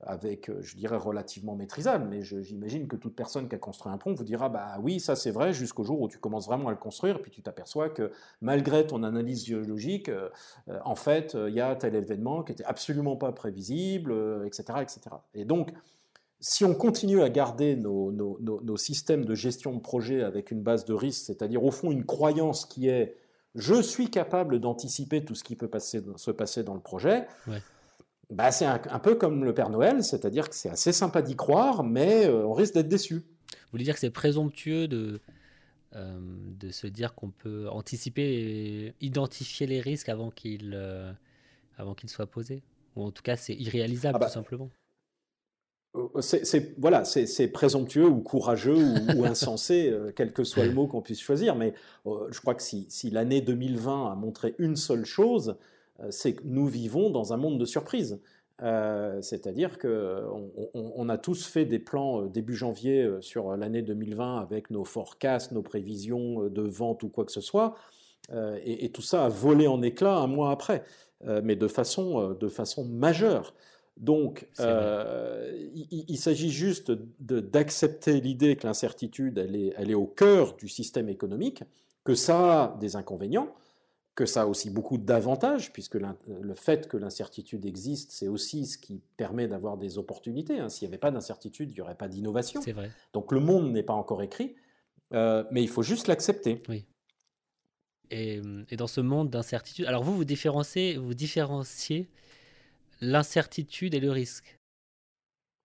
[0.00, 4.12] avec, je dirais, relativement maîtrisable, mais j'imagine que toute personne qui a construit un pont
[4.12, 6.76] vous dira, bah oui, ça c'est vrai, jusqu'au jour où tu commences vraiment à le
[6.76, 8.10] construire, puis tu t'aperçois que
[8.42, 10.10] malgré ton analyse géologique,
[10.84, 15.00] en fait, il y a tel événement qui était absolument pas prévisible, etc., etc.
[15.32, 15.70] Et donc,
[16.40, 20.94] si on continue à garder nos, systèmes de gestion de projet avec une base de
[20.94, 23.16] risque, c'est-à-dire au fond une croyance qui est
[23.54, 27.26] je suis capable d'anticiper tout ce qui peut se passer dans le projet,
[28.30, 31.84] bah c'est un, peu comme le Père Noël, c'est-à-dire que c'est assez sympa d'y croire,
[31.84, 33.16] mais euh, on risque d'être déçu.
[33.16, 35.20] Vous voulez dire que c'est présomptueux de,
[35.94, 36.18] euh,
[36.58, 41.12] de se dire qu'on peut anticiper et identifier les risques avant qu'ils euh,
[42.06, 42.62] soient posés
[42.96, 44.70] Ou en tout cas, c'est irréalisable, ah bah, tout simplement
[46.20, 48.76] c'est voilà, c'est présomptueux ou courageux
[49.16, 51.54] ou, insensé, euh, quel que soit le mot qu'on puisse choisir.
[51.54, 51.74] Mais
[52.06, 55.56] euh, je crois que si, l'année 2020 a montré une seule chose,
[56.10, 58.20] c'est que nous vivons dans un monde de surprises.
[59.20, 64.84] C'est-à-dire qu'on on, a tous fait des plans début janvier sur l'année 2020 avec nos
[64.84, 67.74] forecasts, nos prévisions de vente ou quoi que ce soit,
[68.32, 70.82] et, et, tout ça a volé en éclats un mois après.
[71.42, 73.54] mais de façon, de façon majeure.
[73.96, 80.68] Donc, il, s'agit juste d'accepter l'idée que l'incertitude, elle est, elle est au cœur du
[80.68, 81.62] système économique,
[82.02, 83.54] que ça a des inconvénients,
[84.14, 88.78] que ça a aussi beaucoup d'avantages, puisque le fait que l'incertitude existe, c'est aussi ce
[88.78, 90.58] qui permet d'avoir des opportunités.
[90.58, 90.68] Hein.
[90.68, 92.62] S'il n'y avait pas d'incertitude, il n'y aurait pas d'innovation.
[92.62, 92.90] C'est vrai.
[93.12, 94.54] Donc le monde n'est pas encore écrit,
[95.12, 96.62] euh, mais il faut juste l'accepter.
[96.68, 96.84] Oui.
[98.10, 98.40] Et,
[98.76, 102.08] dans ce monde d'incertitude, alors vous, vous différenciez, vous différenciez
[103.00, 104.58] l'incertitude et le risque.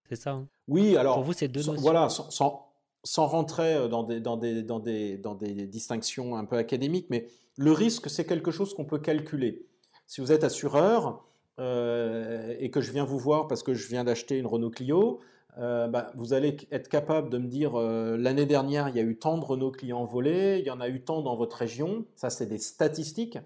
[0.10, 0.48] C'est ça hein?
[0.68, 1.16] Oui, alors.
[1.16, 1.82] Pour vous, c'est deux notions.
[1.82, 2.70] Voilà, sans,
[3.04, 7.08] sans, rentrer euh, dans des, dans, des, dans, des, dans des distinctions un peu académiques,
[7.10, 7.28] mais
[7.60, 9.66] le risque, c'est quelque chose qu'on peut calculer.
[10.08, 11.26] Si vous êtes assureur
[11.60, 15.20] euh, et que je viens vous voir parce que je viens d'acheter une Renault Clio,
[15.58, 19.04] euh, bah, vous allez être capable de me dire euh, l'année dernière, il y a
[19.04, 22.06] eu tant de Renault Clio volés, il y en a eu tant dans votre région.
[22.16, 23.38] Ça, c'est des statistiques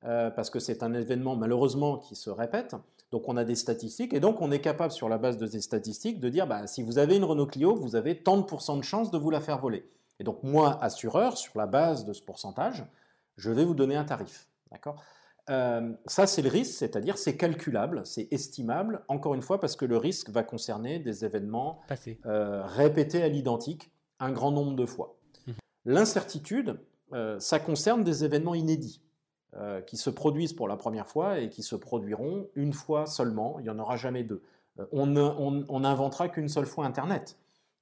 [0.00, 2.74] parce que c'est un événement malheureusement qui se répète.
[3.12, 5.60] Donc on a des statistiques et donc on est capable sur la base de ces
[5.60, 8.78] statistiques de dire bah, si vous avez une Renault Clio, vous avez tant de pourcents
[8.78, 9.86] de chances de vous la faire voler.
[10.18, 12.84] Et donc moi, assureur, sur la base de ce pourcentage,
[13.36, 14.48] je vais vous donner un tarif.
[14.70, 15.02] D'accord?
[15.50, 19.84] Euh, ça, c'est le risque, c'est-à-dire c'est calculable, c'est estimable, encore une fois, parce que
[19.84, 21.80] le risque va concerner des événements
[22.26, 25.16] euh, répétés à l'identique un grand nombre de fois.
[25.46, 25.52] Mmh.
[25.84, 26.78] L'incertitude,
[27.12, 29.02] euh, ça concerne des événements inédits
[29.86, 33.64] qui se produisent pour la première fois et qui se produiront une fois seulement, il
[33.64, 34.42] n'y en aura jamais deux.
[34.92, 37.36] on n'inventera qu'une seule fois Internet.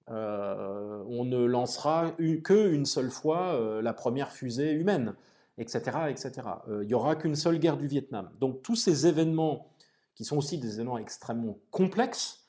[0.08, 2.10] on ne lancera
[2.42, 5.14] qu'une seule fois la première fusée humaine
[5.60, 6.08] etc.
[6.08, 6.32] etc.
[6.68, 8.30] Euh, il n'y aura qu'une seule guerre du Vietnam.
[8.40, 9.70] Donc tous ces événements,
[10.14, 12.46] qui sont aussi des événements extrêmement complexes,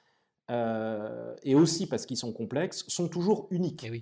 [0.50, 3.84] euh, et aussi parce qu'ils sont complexes, sont toujours uniques.
[3.84, 4.02] Eh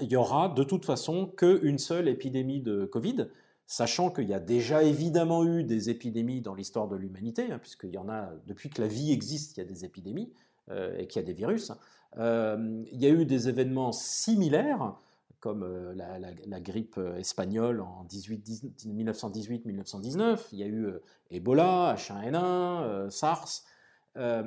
[0.00, 3.28] il y aura de toute façon qu'une seule épidémie de Covid,
[3.68, 7.90] sachant qu'il y a déjà évidemment eu des épidémies dans l'histoire de l'humanité, hein, puisqu'il
[7.90, 10.32] y en a, depuis que la vie existe, il y a des épidémies
[10.70, 11.70] euh, et qu'il y a des virus.
[12.16, 14.96] il y a eu des événements similaires
[15.40, 20.48] comme euh, la, grippe euh, espagnole en 1918-1919.
[20.52, 23.62] Il y a eu euh, Ebola, H1N1, SARS.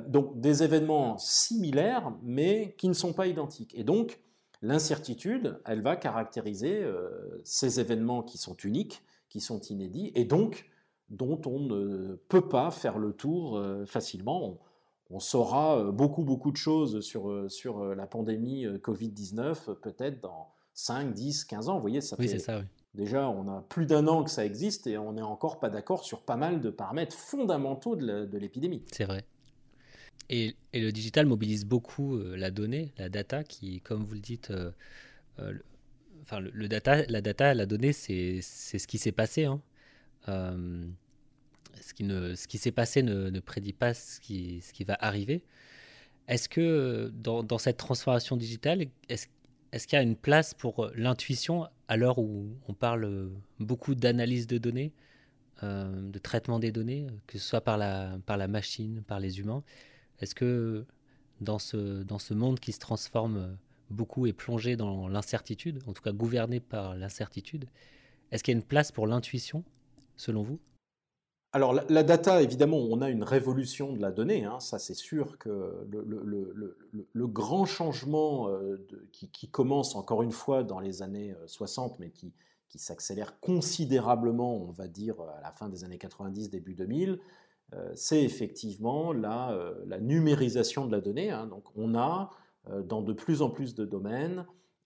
[0.06, 3.74] donc des événements similaires, mais qui ne sont pas identiques.
[3.74, 4.20] Et donc,
[4.60, 6.84] l'incertitude, elle va caractériser
[7.42, 10.68] ces événements qui sont uniques, qui sont inédits, et donc
[11.08, 14.58] dont on ne peut pas faire le tour facilement.
[15.10, 21.44] On, saura beaucoup, beaucoup de choses sur, sur la pandémie Covid-19 peut-être dans 5, 10,
[21.44, 21.74] 15 ans.
[21.74, 22.38] Vous voyez, ça oui, fait.
[22.38, 22.64] Ça, oui.
[22.94, 26.04] Déjà, on a plus d'un an que ça existe et on n'est encore pas d'accord
[26.04, 28.82] sur pas mal de paramètres fondamentaux de l'épidémie.
[28.90, 29.24] C'est vrai.
[30.32, 34.50] Et, le digital mobilise beaucoup euh, la donnée, la data, qui, comme vous le dites,
[34.50, 34.70] euh,
[35.38, 35.52] euh,
[36.22, 39.44] enfin, le, data, la data, la donnée, c'est ce qui s'est passé.
[39.44, 39.60] Hein.
[40.26, 44.84] ce qui, ne, ce qui s'est passé ne, ne, prédit pas ce qui, ce qui
[44.84, 45.44] va arriver.
[46.28, 49.26] Est-ce que dans, dans, cette transformation digitale, est-ce
[49.72, 53.28] est-ce qu'il y a une place pour euh, l'intuition à l'heure où on parle euh,
[53.58, 54.92] beaucoup d'analyse de données,
[55.62, 59.40] euh, de traitement des données, que ce soit par la, par la machine, par les
[59.40, 59.64] humains?
[60.20, 60.84] Est-ce que
[61.40, 63.56] dans ce, dans ce monde qui se transforme
[63.92, 67.66] beaucoup et plongé dans l'incertitude, en tout cas gouverné par l'incertitude,
[68.30, 69.62] est-ce qu'il y a une place pour l'intuition,
[70.16, 70.58] selon vous?
[71.54, 75.36] Alors la, data, évidemment, on a une révolution de la donnée, hein, ça c'est sûr
[75.36, 81.96] que le, grand changement euh, qui, commence encore une fois dans les années 60, euh,
[82.00, 82.32] mais qui,
[82.74, 87.18] s'accélère considérablement, on va dire, à la fin des années 90, début 2000,
[87.74, 89.54] euh, c'est effectivement la,
[90.00, 91.30] numérisation de la donnée.
[91.30, 91.46] Hein.
[91.48, 92.30] donc on a
[92.84, 94.44] dans de plus en plus de domaines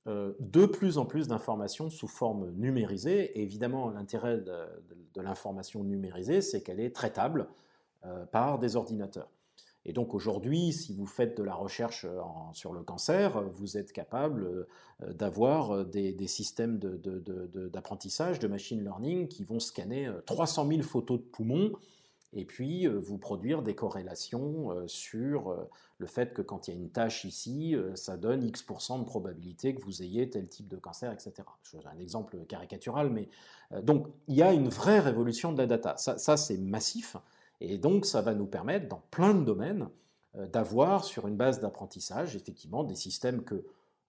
[0.09, 3.37] euh, de plus en plus d'informations sous forme numérisée.
[3.37, 7.49] Et évidemment, l'intérêt de, l'information numérisée, c'est qu'elle est traitable
[8.05, 9.29] euh, par des ordinateurs.
[9.85, 12.21] Et donc aujourd'hui, si vous faites de la recherche euh,
[12.53, 14.67] sur le cancer, vous êtes capable
[15.01, 21.73] d'avoir des, systèmes d'apprentissage, de, machine learning qui vont scanner 300 000 photos de poumons
[22.37, 25.69] et puis euh, vous produire des corrélations euh, sur euh,
[25.99, 29.75] le fait que quand il y a une tâche ici, ça donne X% de probabilité
[29.75, 31.33] que vous ayez tel type de cancer, etc.
[31.87, 33.31] Un exemple caricatural, mais
[33.83, 35.97] donc il y a une vraie révolution de la data.
[35.97, 37.17] Ça, c'est massif,
[37.63, 39.89] et donc ça va nous permettre, dans plein de domaines,
[40.35, 43.65] d'avoir sur une base d'apprentissage, effectivement, des systèmes que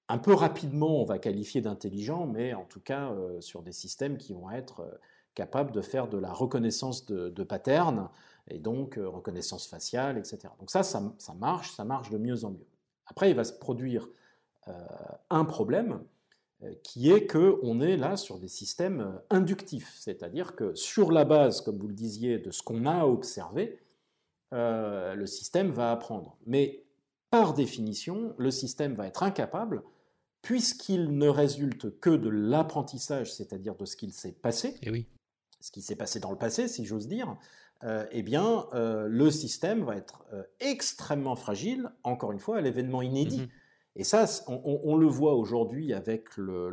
[0.10, 4.34] un peu rapidement on va qualifier d'intelligents, mais en tout cas sur des systèmes qui
[4.34, 5.00] vont être
[5.38, 8.10] capable de faire de la reconnaissance de, de patterns
[8.48, 10.52] et donc euh, reconnaissance faciale, etc.
[10.60, 11.00] Donc ça, ça,
[11.38, 12.66] marche, ça marche de mieux en mieux.
[13.06, 14.10] Après, il va se produire
[14.68, 14.74] euh,
[15.30, 16.02] un problème,
[16.82, 21.78] qui est qu'on est là sur des systèmes inductifs, c'est-à-dire que sur la base, comme
[21.78, 23.80] vous le disiez, de ce qu'on a observé,
[24.52, 26.36] le système va apprendre.
[26.48, 26.84] Mais
[27.30, 29.84] par définition, le système va être incapable,
[30.42, 35.06] puisqu'il ne résulte que de l'apprentissage, c'est-à-dire de ce qu'il s'est passé, eh.
[35.60, 37.36] Ce qui s'est passé dans le passé, si j'ose dire,
[37.84, 42.62] euh, eh bien, euh, le système va être euh, extrêmement fragile, encore une fois, à
[42.62, 43.42] l'événement inédit.
[43.42, 44.00] Mm-hmm.
[44.00, 46.70] Et ça, on, le voit aujourd'hui avec le,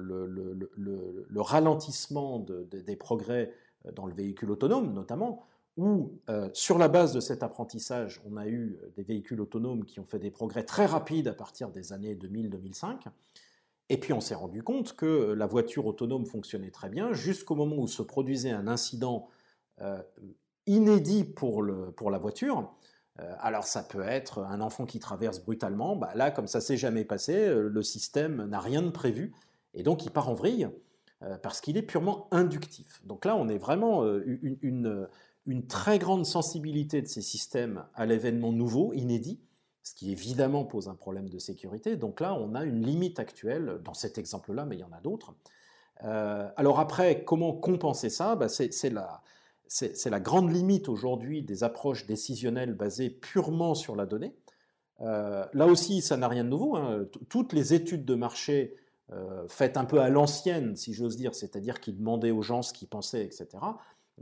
[1.37, 3.51] ralentissement des progrès
[3.95, 8.47] dans le véhicule autonome, notamment où, euh, sur la base de cet apprentissage, on a
[8.47, 11.93] eu euh, des véhicules autonomes qui ont fait des progrès très rapides à partir des
[11.93, 13.07] années 2000-2005.
[13.89, 17.77] Et puis on s'est rendu compte que la voiture autonome fonctionnait très bien jusqu'au moment
[17.77, 19.29] où se produisait un incident
[19.81, 20.03] euh,
[20.67, 22.73] inédit pour, le, pour, la voiture.
[23.39, 25.97] alors ça peut être un enfant qui traverse brutalement.
[25.97, 29.35] Bah, là, comme ça s'est jamais passé, le système n'a rien de prévu
[29.75, 30.69] et donc il part en vrille
[31.43, 33.03] parce qu'il est purement inductif.
[33.05, 35.09] Donc là, on est vraiment une
[35.47, 39.41] une très grande sensibilité de ces systèmes à l'événement nouveau, inédit,
[39.85, 41.97] ce qui évidemment pose un problème de sécurité.
[41.97, 45.01] Donc là, on a une limite actuelle, dans cet exemple-là, mais il y en a
[45.01, 45.35] d'autres.
[46.03, 48.35] Euh, alors après, comment compenser ça?
[48.35, 54.35] Bah, C'est la, grande limite aujourd'hui des approches décisionnelles basées purement sur la donnée.
[55.03, 56.77] Euh, là aussi, ça n'a rien de nouveau.
[56.77, 57.05] Hein.
[57.29, 58.77] Toutes les études de marché
[59.13, 62.73] euh, faites un peu à l'ancienne, si j'ose dire, c'est-à-dire qui demandaient aux gens ce
[62.73, 63.49] qu'ils pensaient, etc.,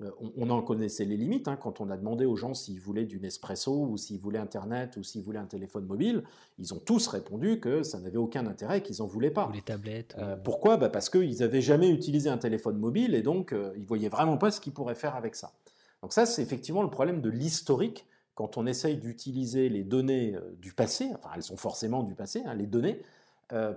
[0.00, 3.04] euh, on, en connaissait les limites hein, quand on a demandé aux gens s'ils voulaient
[3.04, 6.22] du Nespresso ou s'ils voulaient Internet ou s'ils voulaient un téléphone mobile.
[6.58, 9.50] Ils ont tous répondu que ça n'avait aucun intérêt, qu'ils n'en voulaient pas.
[9.52, 10.16] les tablettes.
[10.18, 10.78] Euh, pourquoi?
[10.78, 14.08] Bah Parce qu'ils n'avaient jamais utilisé un téléphone mobile et donc euh, ils ne voyaient
[14.08, 15.52] vraiment pas ce qu'ils pourraient faire avec ça.
[16.00, 20.72] Donc ça, c'est effectivement le problème de l'historique quand on essaye d'utiliser les données du
[20.72, 23.02] passé, enfin elles sont forcément du passé, hein, les données,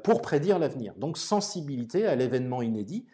[0.04, 0.94] pour prédire l'avenir.
[0.96, 3.06] Donc sensibilité à l'événement inédit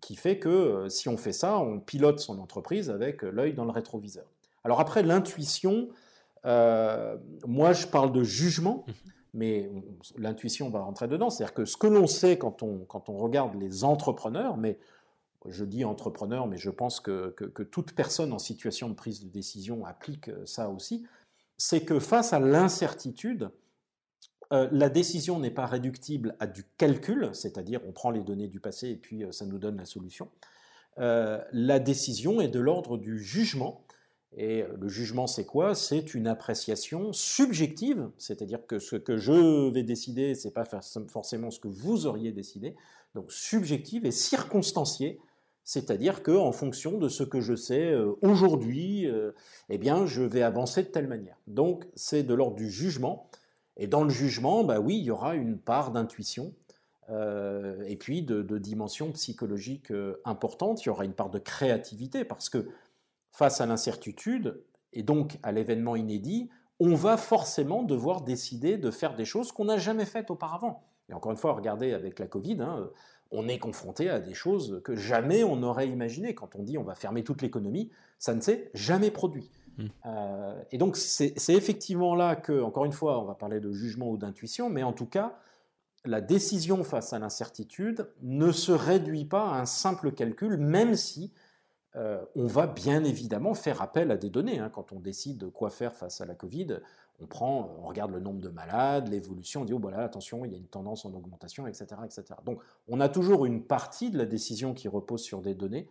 [0.00, 3.54] qui fait que euh, si on fait ça, on pilote son entreprise avec euh, l'œil
[3.54, 4.26] dans le rétroviseur.
[4.64, 5.88] Alors après, l'intuition,
[6.44, 8.94] euh, moi je parle de jugement, mhm.
[9.34, 9.70] mais
[10.16, 11.30] l'intuition va rentrer dedans.
[11.30, 14.78] C'est-à-dire que ce que l'on sait quand on, quand on regarde les entrepreneurs, mais
[15.46, 19.28] je dis entrepreneur, mais je pense que, que, toute personne en situation de prise de
[19.28, 21.06] décision applique ça aussi,
[21.56, 23.50] c'est que face à l'incertitude,
[24.52, 28.60] euh, la décision n'est pas réductible à du calcul, c'est-à-dire on prend les données du
[28.60, 30.28] passé et puis euh, ça nous donne la solution.
[30.98, 33.84] Euh, la décision est de l'ordre du jugement.
[34.36, 35.74] Et le jugement, c'est quoi?
[35.74, 41.58] C'est une appréciation subjective, c'est-à-dire que ce que je vais décider, c'est pas forcément ce
[41.58, 42.76] que vous auriez décidé.
[43.14, 45.18] Donc subjective et circonstanciée,
[45.64, 49.08] c'est-à-dire que en fonction de ce que je sais aujourd'hui,
[49.70, 51.38] eh bien, je vais avancer de telle manière.
[51.46, 53.30] Donc c'est de l'ordre du jugement.
[53.78, 56.52] Et dans le jugement, bah oui, il y aura une part d'intuition
[57.10, 60.84] euh, et puis de, dimension psychologique euh, importante.
[60.84, 62.68] Il y aura une part de créativité parce que
[63.30, 64.60] face à l'incertitude
[64.92, 69.66] et donc à l'événement inédit, on va forcément devoir décider de faire des choses qu'on
[69.66, 70.84] n'a jamais faites auparavant.
[71.08, 72.90] Et encore une fois, regardez avec la Covid, hein,
[73.30, 76.34] on est confronté à des choses que jamais on n'aurait imaginées.
[76.34, 79.50] Quand on dit on va fermer toute l'économie, ça ne s'est jamais produit.
[79.76, 79.86] Hmm.
[80.06, 84.10] Euh, et donc c'est effectivement là que, encore une fois, on va parler de jugement
[84.10, 85.38] ou d'intuition, mais en tout cas,
[86.04, 91.32] la décision face à l'incertitude ne se réduit pas à un simple calcul, même si
[91.96, 94.58] euh, on va bien évidemment faire appel à des données.
[94.58, 94.70] Hein.
[94.72, 96.78] Quand on décide de quoi faire face à la Covid,
[97.20, 100.52] on prend, on regarde le nombre de malades, l'évolution, on dit oh voilà attention, il
[100.52, 102.24] y a une tendance en augmentation, etc., etc.
[102.44, 105.88] Donc on a toujours une partie de la décision qui repose sur des données,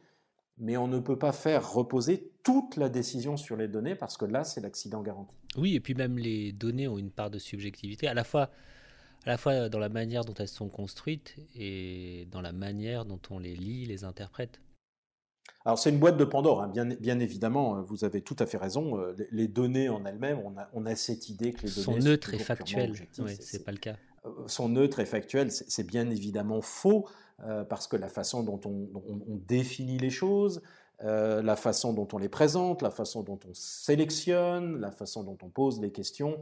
[0.57, 4.25] mais on ne peut pas faire reposer toute la décision sur les données parce que
[4.25, 5.35] là, c'est l'accident garanti.
[5.57, 8.49] Oui, et puis même les données ont une part de subjectivité, à la fois,
[9.25, 13.19] à la fois dans la manière dont elles sont construites et dans la manière dont
[13.29, 14.61] on les lit, les interprète.
[15.67, 16.69] Alors c'est une boîte de Pandore, hein.
[16.69, 18.99] bien, bien, évidemment, vous avez tout à fait raison.
[18.99, 21.97] Euh, les, données en elles-mêmes, on a, on a, cette idée que les données sont
[21.97, 22.93] neutres et factuelles.
[23.19, 23.97] Oui, c'est pas le cas.
[24.25, 27.05] Euh, sont neutres et factuelles, c'est bien évidemment faux.
[27.45, 28.89] Euh, parce que la façon dont on,
[29.47, 30.63] définit les choses,
[31.03, 35.37] euh, la façon dont on les présente, la façon dont on sélectionne, la façon dont
[35.43, 36.41] on pose les questions, euh,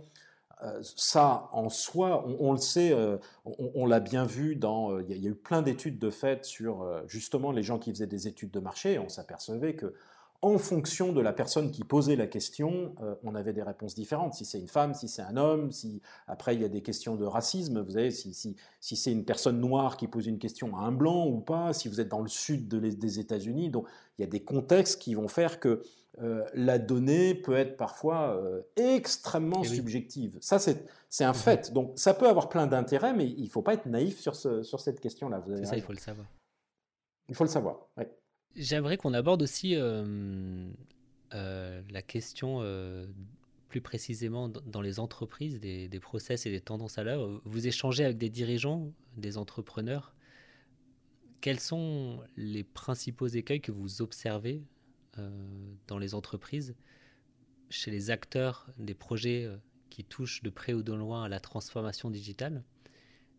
[0.82, 2.96] ça en soi, on, le sait,
[3.46, 5.00] on, l'a bien vu dans.
[5.00, 8.28] Il y, a eu plein d'études de fait sur justement les gens qui faisaient des
[8.28, 8.98] études de marché.
[9.00, 9.94] on s'apercevait que
[10.46, 14.36] en fonction de la personne qui posait la question, euh, on avait des réponses différentes.
[14.36, 17.16] Si c'est une femme, si c'est un homme, si après il y a des questions
[17.16, 20.78] de racisme, vous savez, si, si, si c'est une personne noire qui pose une question
[20.78, 23.88] à un blanc ou pas, si vous êtes dans le sud des États-Unis, donc
[24.18, 25.82] il y a des contextes qui vont faire que
[26.22, 30.38] euh, la donnée peut être parfois euh, extrêmement eh subjective.
[30.42, 30.86] Ça, c'est
[31.24, 31.74] un mmh fait.
[31.74, 34.64] Donc ça peut avoir plein d'intérêts, mais il ne faut pas être naïf sur, ce,
[34.64, 35.44] sur cette question-là.
[35.46, 36.28] C'est ça, il faut le savoir.
[37.28, 38.06] Il faut le savoir, oui.
[38.56, 40.72] J'aimerais qu'on aborde aussi euh,
[41.32, 42.62] la question
[43.68, 47.42] plus précisément dans les entreprises, des, process et des tendances à l'heure.
[47.44, 50.16] Vous échangez avec des dirigeants, des entrepreneurs.
[51.42, 54.64] Quels sont les principaux écueils que vous observez
[55.88, 56.76] dans les entreprises,
[57.70, 59.50] chez les acteurs des projets
[59.90, 62.64] qui touchent de près ou de loin à la transformation digitale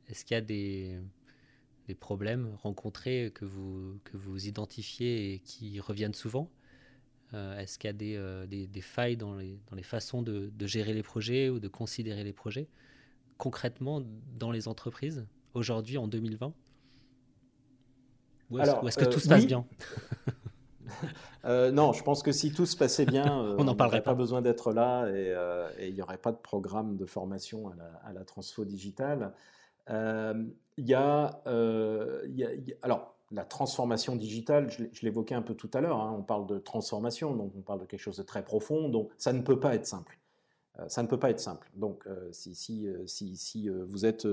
[0.09, 0.99] Est-ce qu'il y a des,
[1.87, 6.51] des problèmes rencontrés que vous, que vous identifiez et qui reviennent souvent?
[7.35, 10.22] Euh, Est-ce qu'il y a des, euh, des, des, failles dans les, dans les façons
[10.22, 12.68] de, de, gérer les projets ou de considérer les projets
[13.39, 14.03] Concrètement,
[14.39, 16.55] dans les entreprises, aujourd'hui, en 2020
[18.51, 19.66] Ou est-ce que tout se euh, passe bien?
[21.45, 23.26] non, je pense que si tout se passait bien,
[23.59, 24.14] on n'aurait pas.
[24.14, 28.12] besoin d'être là et il n'y aurait pas de programme de formation à la, à
[28.12, 29.32] la transfo digitale.
[29.91, 30.45] Euh,
[30.76, 31.41] il y, a,
[32.82, 36.59] alors, la transformation digitale, je l'évoquais un peu tout à l'heure, hein, on parle de
[36.59, 39.74] transformation, donc on parle de quelque chose de très profond, donc ça ne peut pas
[39.74, 40.18] être simple.
[40.79, 41.70] Euh, ça ne peut pas être simple.
[41.74, 42.55] Donc, euh, si,
[43.07, 44.27] si vous êtes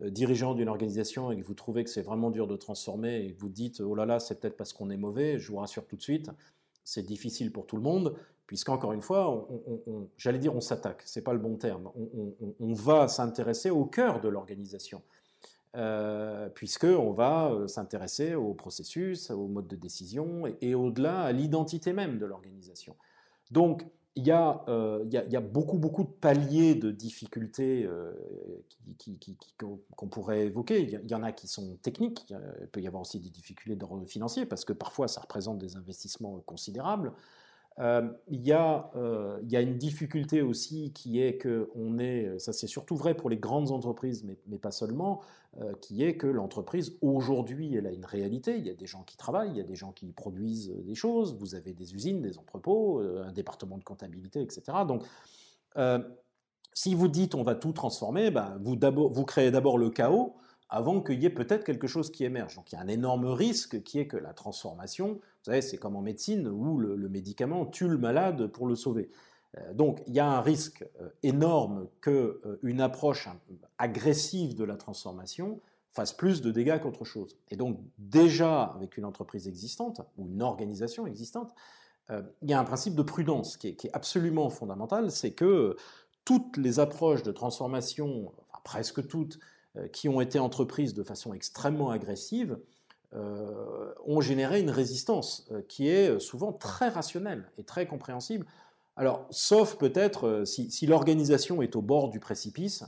[0.00, 3.40] dirigeant d'une organisation et que vous trouvez que c'est vraiment dur de transformer et que
[3.40, 5.96] vous dites oh là là, c'est peut-être parce qu'on est mauvais, je vous rassure tout
[5.96, 6.30] de suite,
[6.84, 8.16] c'est difficile pour tout le monde
[8.50, 9.46] puisqu'encore une fois,
[10.16, 11.88] j'allais dire on s'attaque, c'est pas le bon terme,
[12.58, 15.02] on, va s'intéresser au cœur de l'organisation,
[15.76, 21.92] euh, puisqu'on va euh, s'intéresser au processus, au mode de décision et, au-delà à l'identité
[21.92, 22.96] même de l'organisation.
[23.52, 23.86] Donc,
[24.16, 28.12] il y, a, euh, il, y a, beaucoup, beaucoup de paliers de difficultés euh,
[29.56, 30.82] qu'on pourrait évoquer.
[30.82, 32.26] Il y en a qui sont techniques,
[32.60, 35.76] il peut y avoir aussi des difficultés d'ordre financier, parce que parfois ça représente des
[35.76, 37.12] investissements considérables.
[37.80, 41.98] Euh, il, y a, euh, il y a une difficulté aussi qui est que on
[41.98, 45.22] est, ça c'est surtout vrai pour les grandes entreprises, mais, pas seulement,
[45.60, 48.58] euh, qui est que l'entreprise aujourd'hui elle a une réalité.
[48.58, 50.94] Il y a des gens qui travaillent, il y a des gens qui produisent des
[50.94, 51.34] choses.
[51.38, 54.62] Vous avez des usines, des entrepôts, un département de comptabilité, etc.
[54.86, 55.04] Donc
[56.74, 58.76] si vous dites on va tout transformer, ben, vous,
[59.10, 60.36] vous créez d'abord le chaos
[60.68, 62.56] avant qu'il y ait peut-être quelque chose qui émerge.
[62.56, 65.78] Donc il y a un énorme risque qui est que la transformation, vous savez, c'est
[65.78, 69.10] comme en médecine où le, médicament tue le malade pour le sauver.
[69.56, 73.28] Euh, donc il y a un risque euh, énorme qu'une euh, approche
[73.78, 77.38] agressive de la transformation fasse plus de dégâts qu'autre chose.
[77.48, 81.52] Et donc déjà avec une entreprise existante ou une organisation existante,
[82.42, 85.76] il y a un principe de prudence qui est, qui est absolument fondamental, c'est que
[86.24, 89.38] toutes les approches de transformation, enfin presque toutes,
[89.92, 92.58] qui ont été entreprises de façon extrêmement agressive,
[93.14, 98.46] euh, ont généré une résistance euh, qui est souvent très rationnelle et très compréhensible.
[98.94, 102.84] Alors, sauf peut-être si, l'organisation est au bord du précipice,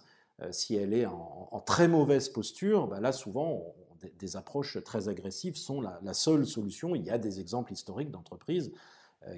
[0.50, 3.74] si elle est en, très mauvaise posture, ben là souvent
[4.18, 6.94] des, approches très agressives sont la, seule solution.
[6.94, 8.72] Il y a des exemples historiques d'entreprises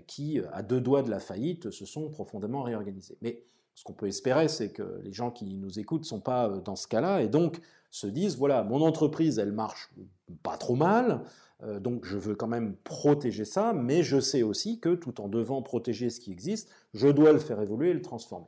[0.06, 3.18] qui, à deux doigts de la faillite, se sont profondément réorganisées.
[3.74, 6.60] Ce qu'on peut espérer, c'est que les gens qui nous écoutent ne sont pas euh,
[6.60, 7.60] dans ce cas-là et donc
[7.90, 9.90] se disent, voilà, mon entreprise, elle marche
[10.42, 11.22] pas trop mal,
[11.62, 15.28] euh, donc je veux quand même protéger ça, mais je sais aussi que tout en
[15.28, 18.46] devant protéger ce qui existe, je dois le faire évoluer et le transformer.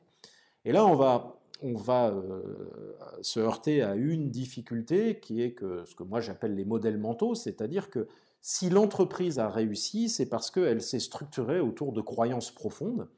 [0.65, 6.03] Et là, on va, euh, se heurter à une difficulté qui est que ce que
[6.03, 8.09] moi j'appelle les modèles mentaux, c'est-à-dire que
[8.43, 13.09] si l'entreprise a réussi, c'est parce qu'elle s'est structurée autour de croyances profondes,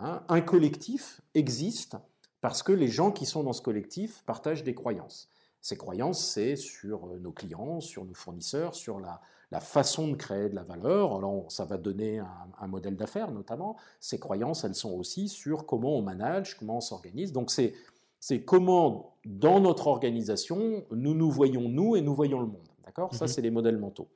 [0.00, 1.96] Hein, un collectif existe
[2.40, 5.28] parce que les gens qui sont dans ce collectif partagent des croyances.
[5.60, 9.20] Ces croyances, c'est sur euh, nos clients, sur nos fournisseurs, sur la,
[9.60, 11.16] façon de créer de la valeur.
[11.16, 12.20] Alors, ça va donner
[12.60, 13.76] un, modèle d'affaires, notamment.
[13.98, 17.32] Ces croyances, elles sont aussi sur comment on manage, comment on s'organise.
[17.32, 17.74] Donc, c'est,
[18.20, 22.68] c'est comment, dans notre organisation, nous nous voyons nous et nous voyons le monde.
[22.84, 23.14] D'accord?
[23.14, 23.28] Ça, mhm.
[23.28, 24.08] c'est les modèles mentaux.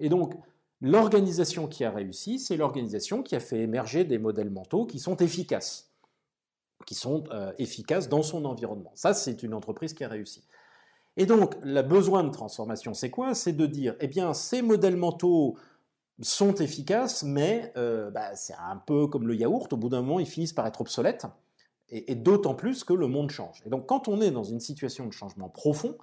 [0.00, 0.34] Et donc,
[0.80, 5.16] L'organisation qui a réussi, c'est l'organisation qui a fait émerger des modèles mentaux qui sont
[5.16, 5.90] efficaces,
[6.86, 8.92] qui sont euh, efficaces dans son environnement.
[8.94, 10.44] Ça, c'est une entreprise qui a réussi.
[11.16, 13.34] Et donc, le besoin de transformation, c'est quoi?
[13.34, 15.56] C'est de dire, eh bien, ces modèles mentaux
[16.20, 20.20] sont efficaces, mais euh, bah, c'est un peu comme le yaourt, au bout d'un moment,
[20.20, 21.26] ils finissent par être obsolètes,
[21.90, 23.62] et d'autant plus que le monde change.
[23.64, 25.96] Et donc, quand on est dans une situation de changement profond,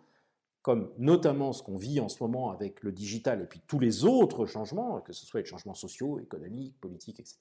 [0.65, 4.03] comme notamment ce qu'on vit en ce moment avec le digital et puis tous les
[4.03, 7.37] autres changements, que ce soit les changements sociaux, économiques, politiques, etc.,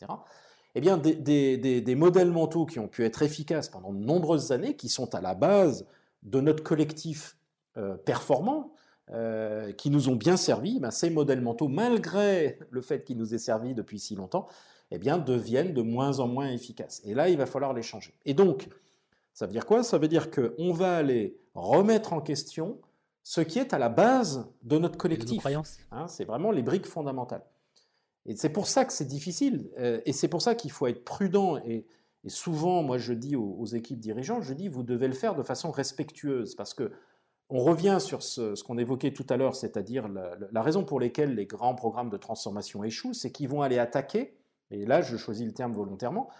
[0.74, 4.90] eh bien, des, modèles mentaux qui ont pu être efficaces pendant de nombreuses années, qui
[4.90, 5.86] sont à la base
[6.22, 7.38] de notre collectif
[7.78, 8.74] euh, performant,
[9.10, 13.34] euh, qui nous ont bien servi, ben, ces modèles mentaux, malgré le fait qu'ils nous
[13.34, 14.48] aient servi depuis si longtemps,
[14.90, 17.00] eh bien, deviennent de moins en moins efficaces.
[17.06, 18.12] Et là, il va falloir les changer.
[18.26, 18.68] Et donc,
[19.32, 19.82] ça veut dire quoi?
[19.82, 22.76] Ça veut dire qu'on va aller remettre en question
[23.24, 25.44] ce qui est à la base de notre collectif.
[25.90, 27.44] Hein, c'est vraiment les briques fondamentales.
[28.26, 29.70] Et c'est pour ça que c'est difficile.
[29.78, 31.56] Euh, et c'est pour ça qu'il faut être prudent.
[31.56, 31.86] Et,
[32.26, 35.70] souvent, moi, je dis aux, équipes dirigeantes, je dis, vous devez le faire de façon
[35.70, 36.54] respectueuse.
[36.54, 36.92] Parce que
[37.50, 41.46] on revient sur ce, qu'on évoquait tout à l'heure, c'est-à-dire la, raison pour laquelle les
[41.46, 44.34] grands programmes de transformation échouent, c'est qu'ils vont aller attaquer,
[44.70, 46.30] et là je choisis le terme volontairement,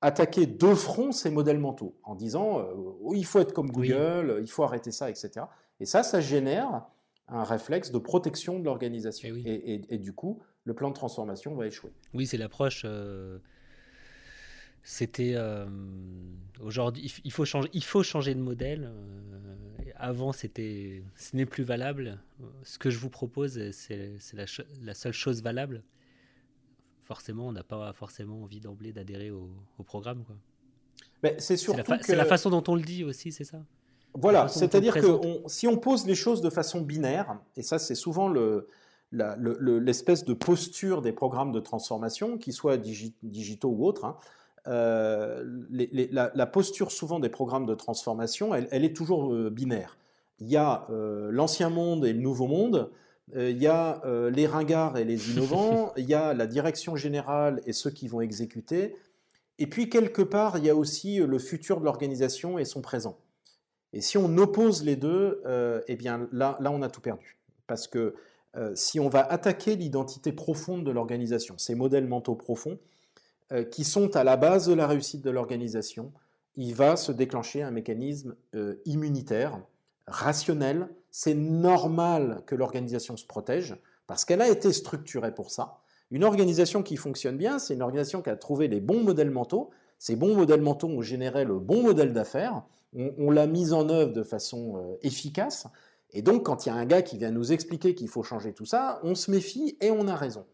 [0.00, 2.74] attaquer de front ces modèles mentaux, en disant euh,
[3.14, 5.44] il faut être comme Google, il faut arrêter ça, etc.
[5.80, 6.86] Et ça, ça génère
[7.28, 9.34] un réflexe de protection de l'organisation.
[9.44, 11.92] Eh et, du coup, le plan de transformation va échouer.
[12.12, 12.82] Oui, c'est l'approche.
[12.84, 13.38] Euh,
[14.82, 15.66] c'était euh,
[16.60, 18.90] aujourd'hui, il faut changer, il faut changer de modèle.
[18.92, 22.20] Euh, avant, c'était, ce n'est plus valable.
[22.62, 24.18] Ce que je vous propose, c'est,
[24.82, 25.82] la, seule chose valable.
[27.04, 29.50] Forcément, on n'a pas forcément envie d'emblée d'adhérer au,
[29.86, 30.24] programme.
[30.24, 30.36] Quoi.
[31.22, 33.64] Mais c'est surtout la, c'est la façon dont on le dit aussi, c'est ça?
[34.14, 38.32] Voilà, c'est-à-dire que si on pose les choses de façon binaire, et ça c'est souvent
[39.10, 44.16] l'espèce de posture des programmes de transformation, qu'ils soient digitaux ou autres, hein,
[44.66, 45.44] euh,
[46.12, 49.98] la, posture souvent des programmes de transformation, elle, est toujours euh, binaire.
[50.38, 52.90] Il y a euh, l'ancien monde et le nouveau monde,
[53.34, 57.72] il y a les ringards et les innovants, il y a la direction générale et
[57.72, 58.96] ceux qui vont exécuter,
[59.58, 63.16] et puis quelque part, il y a aussi le futur de l'organisation et son présent.
[63.94, 67.38] Et si on oppose les deux, euh, eh bien là, là, on a tout perdu.
[67.68, 68.16] Parce que
[68.56, 72.78] euh, si on va attaquer l'identité profonde de l'organisation, ces modèles mentaux profonds,
[73.52, 76.12] euh, qui sont à la base de la réussite de l'organisation,
[76.56, 78.36] il va se déclencher un mécanisme
[78.84, 79.60] immunitaire,
[80.06, 80.88] rationnel.
[81.10, 83.76] C'est normal que l'organisation se protège,
[84.06, 85.78] parce qu'elle a été structurée pour ça.
[86.12, 89.70] Une organisation qui fonctionne bien, c'est une organisation qui a trouvé les bons modèles mentaux.
[89.98, 92.62] Ces bons modèles mentaux ont généré le bon modèle d'affaires
[92.94, 95.66] on, l'a mise en œuvre de façon euh, efficace.
[96.10, 98.52] Et donc, quand il y a un gars qui vient nous expliquer qu'il faut changer
[98.52, 100.46] tout ça, on se méfie et on a raison.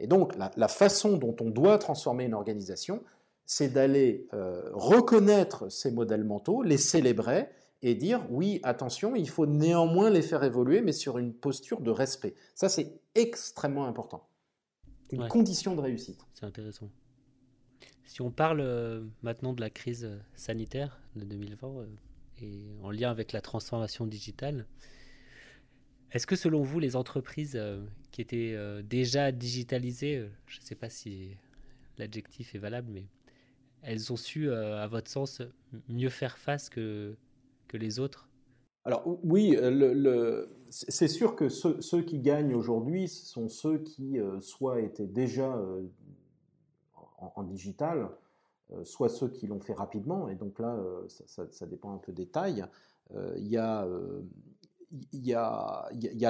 [0.00, 3.02] Et donc, la, façon dont on doit transformer une organisation,
[3.44, 7.48] c'est d'aller euh, reconnaître ces modèles mentaux, les célébrer
[7.82, 11.90] et dire oui, attention, il faut néanmoins les faire évoluer, mais sur une posture de
[11.90, 12.34] respect.
[12.54, 14.26] Ça, c'est extrêmement important.
[15.10, 16.20] Une condition de réussite.
[16.34, 16.90] C'est intéressant.
[18.06, 21.86] Si on parle euh, maintenant de la crise euh, sanitaire de 2020 euh,
[22.40, 24.66] et en lien avec la transformation digitale,
[26.12, 27.60] est-ce que selon vous, les entreprises
[28.12, 31.36] qui étaient déjà digitalisées, je ne sais pas si
[31.98, 33.06] l'adjectif est valable, mais
[33.82, 35.42] elles ont su, à votre sens,
[35.88, 37.16] mieux faire face que,
[37.66, 38.28] que les autres?
[38.84, 39.58] Alors oui,
[40.70, 45.60] c'est sûr que ceux, qui gagnent aujourd'hui sont ceux qui soit étaient déjà
[47.18, 48.10] en, digital,
[48.72, 52.12] euh, soit ceux qui l'ont fait rapidement, et donc là, euh, ça, dépend un peu
[52.12, 52.64] des tailles.
[53.14, 53.86] Euh, il y a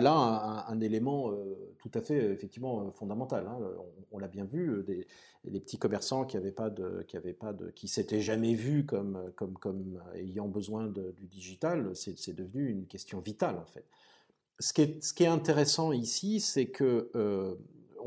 [0.00, 1.32] là un, élément
[1.78, 3.46] tout à fait effectivement fondamental.
[3.46, 3.58] Hein.
[4.12, 5.06] On, l'a bien vu, des,
[5.60, 9.32] petits commerçants qui avaient pas de, qui avaient pas qui s'étaient jamais vus comme,
[10.14, 13.84] ayant besoin du digital, c'est devenu une question vitale en fait.
[14.58, 17.10] Ce qui est intéressant ici, c'est que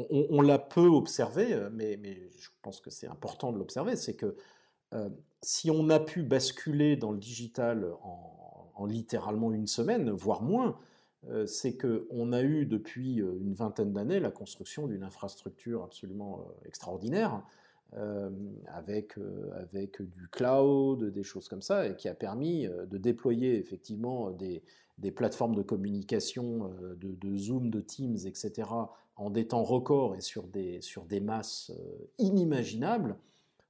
[0.09, 1.99] on, l'a peu observé, euh, mais,
[2.37, 4.35] je pense que c'est important de l'observer, c'est que
[4.93, 5.09] euh,
[5.41, 10.79] si on a pu basculer dans le digital en, littéralement une semaine, voire moins,
[11.27, 17.43] euh, c'est qu'on a eu depuis une vingtaine d'années la construction d'une infrastructure absolument extraordinaire,
[18.67, 19.15] avec,
[19.53, 24.63] avec du cloud, des choses comme ça, et qui a permis de déployer effectivement des,
[25.11, 28.67] plateformes de communication, de, de, Zoom, de Teams, etc.,
[29.19, 33.17] en des temps records et sur des, sur des masses euh, inimaginables,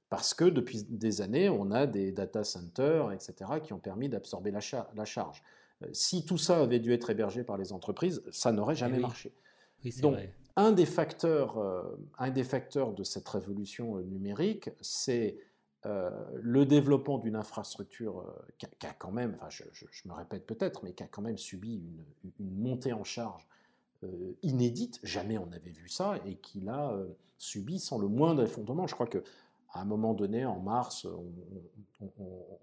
[0.08, 4.52] parce que depuis des années, on a des data centers, etc., qui ont permis d'absorber
[4.52, 4.60] la,
[4.94, 5.42] la, charge.
[5.82, 9.32] Euh, si tout ça avait dû être hébergé par les entreprises, ça n'aurait jamais marché.
[10.00, 10.16] Donc,
[10.56, 11.82] Un, des facteurs, euh,
[12.18, 15.36] un des facteurs de cette révolution numérique, c'est
[15.84, 18.24] le développement d'une infrastructure
[18.58, 21.76] qui, a, quand même, enfin je, me répète peut-être, mais qui a quand même subi
[21.76, 23.46] une, une montée en charge
[24.02, 27.06] euh, inédite, jamais on n'avait vu ça, et qu'il a euh,
[27.36, 28.86] subi sans le moindre effondrement.
[28.86, 29.22] Je crois que
[29.72, 31.06] à un moment donné, en mars,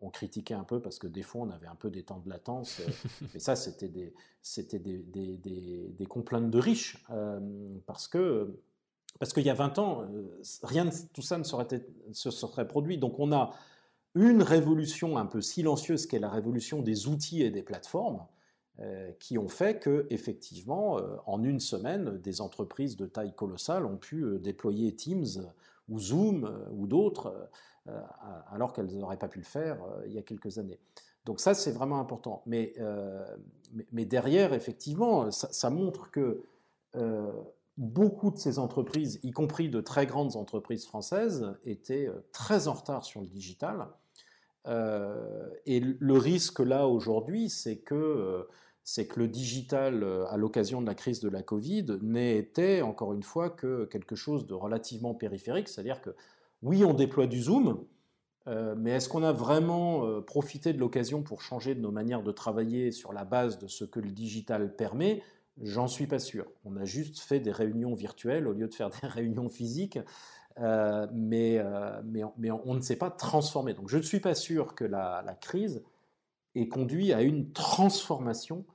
[0.02, 2.28] on, critiquait un peu parce que des fois, on avait un peu des temps de
[2.28, 2.82] latence.
[3.36, 7.06] et ça, c'était des, c'était des, des, des, complaintes de riches.
[7.86, 8.60] parce que
[9.20, 10.06] parce qu'il y a 20 ans,
[10.64, 11.68] rien de tout ça ne serait,
[12.12, 12.98] se serait produit.
[12.98, 13.52] Donc on a
[14.16, 18.26] une révolution un peu silencieuse qui est la révolution des outils et des plateformes
[18.80, 23.86] euh, qui ont fait que effectivement euh, en une semaine des entreprises de taille colossale
[23.86, 25.52] ont pu euh, déployer Teams
[25.90, 27.50] ou Zoom ou d'autres
[28.52, 30.78] alors qu'elles n'auraient pas pu le faire il y a quelques années.
[31.24, 32.44] Donc ça c'est vraiment important.
[32.46, 32.74] Mais,
[33.94, 36.44] mais, derrière effectivement ça montre que
[37.78, 43.06] beaucoup de ces entreprises, y compris de très grandes entreprises françaises, étaient très en retard
[43.06, 43.88] sur le digital
[44.68, 48.44] euh, et le risque là aujourd'hui, c'est que, euh,
[48.84, 52.82] c'est que le digital, euh, à l'occasion de la crise de la Covid, n'ait été,
[52.82, 55.70] encore une fois, que quelque chose de relativement périphérique.
[55.70, 56.12] C'est-à-dire que,
[56.64, 57.86] oui, on déploie du Zoom,
[58.78, 62.94] mais est-ce qu'on a vraiment profité de l'occasion pour changer de nos manières de travailler
[62.94, 65.22] sur la base de ce que le digital permet?
[65.62, 66.46] J'en suis pas sûr.
[66.66, 70.00] On a juste fait des réunions virtuelles au lieu de faire des réunions physiques.
[70.60, 73.74] Euh, mais, euh, mais, on ne s'est pas transformé.
[73.74, 75.84] Donc je ne suis pas sûr que la, crise
[76.56, 78.66] ait conduit à une transformation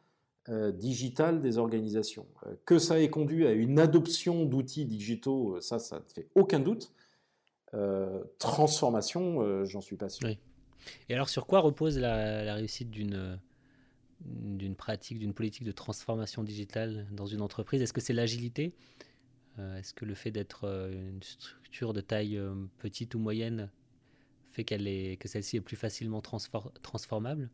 [0.49, 2.27] euh, digitale des organisations.
[2.65, 6.93] que ça ait conduit à une adoption d'outils digitaux, ça, ça ne fait aucun doute.
[8.39, 10.29] transformation, j'en suis pas sûr.
[11.09, 13.41] Et alors sur quoi repose la réussite d'une
[14.25, 18.75] d'une pratique, d'une politique de transformation digitale dans une entreprise Est-ce que c'est l'agilité?
[19.59, 23.71] Euh, est-ce que le fait d'être euh, une structure de taille euh, petite ou moyenne
[24.51, 27.51] fait qu'elle est, que celle-ci est plus facilement transformable,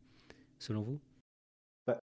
[0.58, 1.00] selon vous?
[1.86, 2.00] Bah,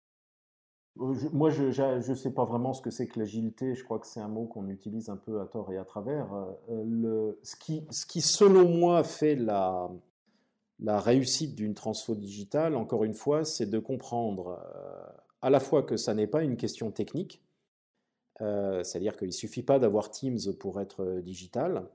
[0.96, 3.74] Moi, je ne sais pas vraiment ce que c'est que l'agilité.
[3.74, 6.28] Je crois que c'est un mot qu'on utilise un peu à tort et à travers.
[6.68, 9.90] le, ce, qui, ce qui, selon moi, fait la,
[10.80, 14.58] la réussite d'une transfo digitale, encore une fois, c'est de comprendre
[15.44, 17.42] à la fois que ça n'est pas une question technique,
[18.40, 21.86] euh, c'est-à-dire qu'il ne suffit pas d'avoir Teams pour être euh, digital,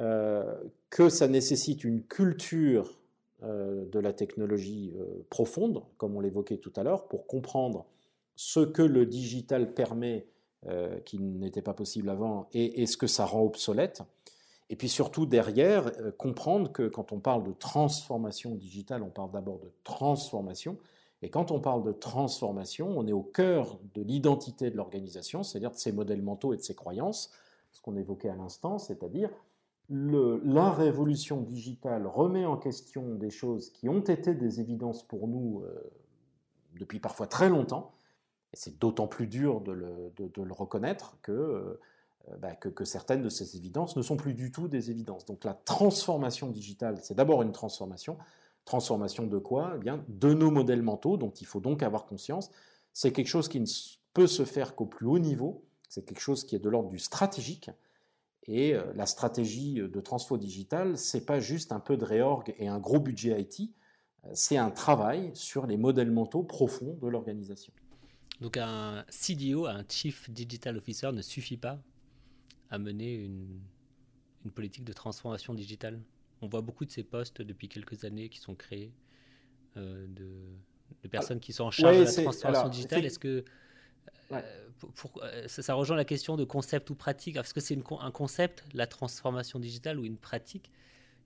[0.00, 0.54] euh,
[0.88, 2.98] que ça nécessite une culture
[3.42, 4.94] de la technologie
[5.28, 7.84] profonde, comme on l'évoquait tout à l'heure, pour comprendre
[8.34, 10.26] ce que le digital permet
[11.04, 14.00] qui n'était pas possible avant et, et, ce que ça rend obsolète.
[14.68, 19.60] Et puis surtout derrière, comprendre que quand on parle de transformation digitale, on parle d'abord
[19.60, 20.76] de transformation.
[21.22, 25.70] Et quand on parle de transformation, on est au cœur de l'identité de l'organisation, c'est-à-dire
[25.70, 27.30] de ses modèles mentaux et de ses croyances,
[27.72, 29.30] ce qu'on évoquait à l'instant, c'est-à-dire
[29.88, 35.62] la révolution digitale remet en question des choses qui ont été des évidences pour nous
[35.64, 35.92] euh,
[36.78, 37.92] depuis parfois très longtemps,
[38.52, 41.80] et c'est d'autant plus dur de le, reconnaître euh,
[42.38, 45.24] bah, que, certaines de ces évidences ne sont plus du tout des évidences.
[45.24, 48.18] Donc la transformation digitale, c'est d'abord une transformation,
[48.66, 49.74] Transformation de quoi?
[49.76, 52.50] Eh bien, De nos modèles mentaux, dont il faut donc avoir conscience.
[52.92, 53.66] C'est quelque chose qui ne
[54.12, 56.98] peut se faire qu'au plus haut niveau, c'est quelque chose qui est de l'ordre du
[56.98, 57.70] stratégique.
[58.48, 62.66] Et euh, la stratégie de transfo digital, c'est pas juste un peu de réorg et
[62.66, 63.70] un gros budget IT,
[64.24, 67.72] euh, c'est un travail sur les modèles mentaux profonds de l'organisation.
[68.40, 71.78] Donc un CDO, un Chief Digital Officer, ne suffit pas
[72.70, 73.60] à mener une,
[74.46, 76.00] une politique de transformation digitale.
[76.40, 78.92] On voit beaucoup de ces postes depuis quelques années qui sont créés
[79.76, 83.04] euh, de, personnes qui sont en charge de la transformation digitale.
[83.04, 83.44] Est-ce que
[84.32, 84.40] euh,
[85.22, 87.36] euh, ça, rejoint la question de concept ou pratique?
[87.36, 90.70] Est-ce que c'est un concept, la transformation digitale, ou une pratique.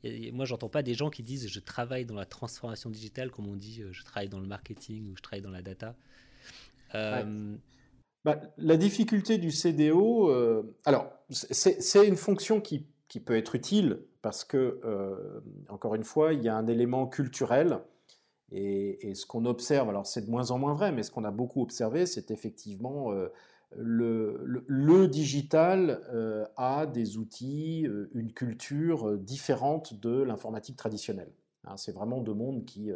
[0.02, 3.56] Moi, j'entends pas des gens qui disent je travaille dans la transformation digitale, comme on
[3.56, 5.94] dit je travaille dans le marketing ou je travaille dans la data.
[8.24, 10.30] Bah, la difficulté du CDO,
[10.84, 12.86] alors c'est une fonction qui
[13.24, 17.78] peut être utile parce que, euh, encore une fois, il y a un élément culturel.
[18.52, 21.30] Et, ce qu'on observe, alors c'est de moins en moins vrai, mais ce qu'on a
[21.30, 23.28] beaucoup observé, c'est effectivement euh,
[23.76, 31.30] le, digital euh, a des outils, une culture différente de l'informatique traditionnelle.
[31.64, 32.90] Hein, c'est vraiment deux mondes qui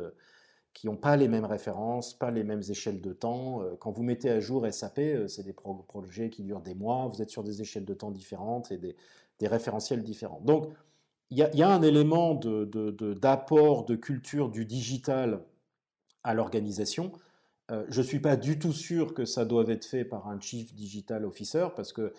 [0.75, 3.62] qui n'ont pas les mêmes références, pas les mêmes échelles de temps.
[3.79, 7.31] Quand vous mettez à jour SAP, c'est des projets qui durent des mois, vous êtes
[7.31, 8.97] sur des échelles de temps différentes et des,
[9.47, 10.41] référentiels différents.
[10.45, 10.68] Donc,
[11.31, 15.41] il y, a un élément d'apport de, culture du digital
[16.22, 17.12] à l'organisation.
[17.70, 20.39] Euh, je ne suis pas du tout sûr que ça doive être fait par un
[20.41, 22.12] Chief Digital Officer, parce que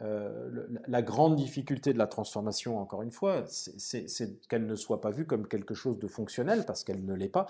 [0.00, 5.10] euh, la grande difficulté de la transformation, encore une fois, c'est qu'elle ne soit pas
[5.10, 7.46] vue comme quelque chose de fonctionnel, parce qu'elle ne l'est pas.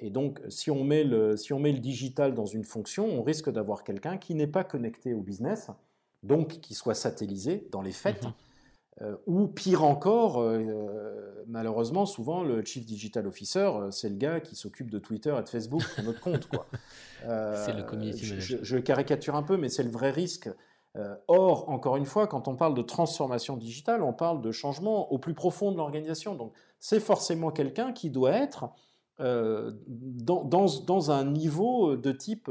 [0.00, 3.22] Et donc, si on, met le, si on met le digital dans une fonction, on
[3.22, 5.70] risque d'avoir quelqu'un qui n'est pas connecté au business,
[6.22, 8.24] donc qui soit satellisé dans les faits.
[8.24, 8.32] Mm-hmm.
[9.00, 14.56] Euh, ou pire encore, euh, malheureusement, souvent, le Chief Digital Officer, c'est le gars qui
[14.56, 16.48] s'occupe de Twitter et de Facebook pour notre compte.
[16.48, 16.66] Quoi.
[17.22, 18.60] c'est le community manager.
[18.62, 20.48] Je, caricature un peu, mais c'est le vrai risque.
[21.28, 25.18] or, encore une fois, quand on parle de transformation digitale, on parle de changement au
[25.18, 26.34] plus profond de l'organisation.
[26.34, 28.70] Donc, c'est forcément quelqu'un qui doit être
[29.18, 32.50] dans, dans, dans, un niveau de type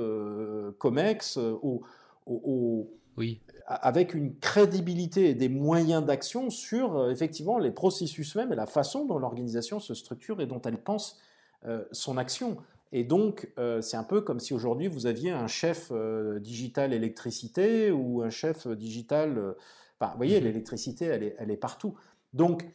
[0.80, 1.82] COMEX, au,
[2.26, 3.42] au, oui.
[3.66, 8.68] avec une crédibilité et des moyens d'action sur euh, effectivement les processus même et la
[8.68, 11.20] façon dont l'organisation se structure et dont elle pense
[11.66, 12.58] euh, son action.
[12.92, 15.92] Et donc, euh, c'est un peu comme si aujourd'hui vous aviez un chef
[16.40, 19.56] digital électricité ou un chef digital.
[20.00, 20.46] vous voyez, mhm.
[20.46, 21.96] l'électricité, elle est, elle est, partout.
[22.34, 22.66] Donc,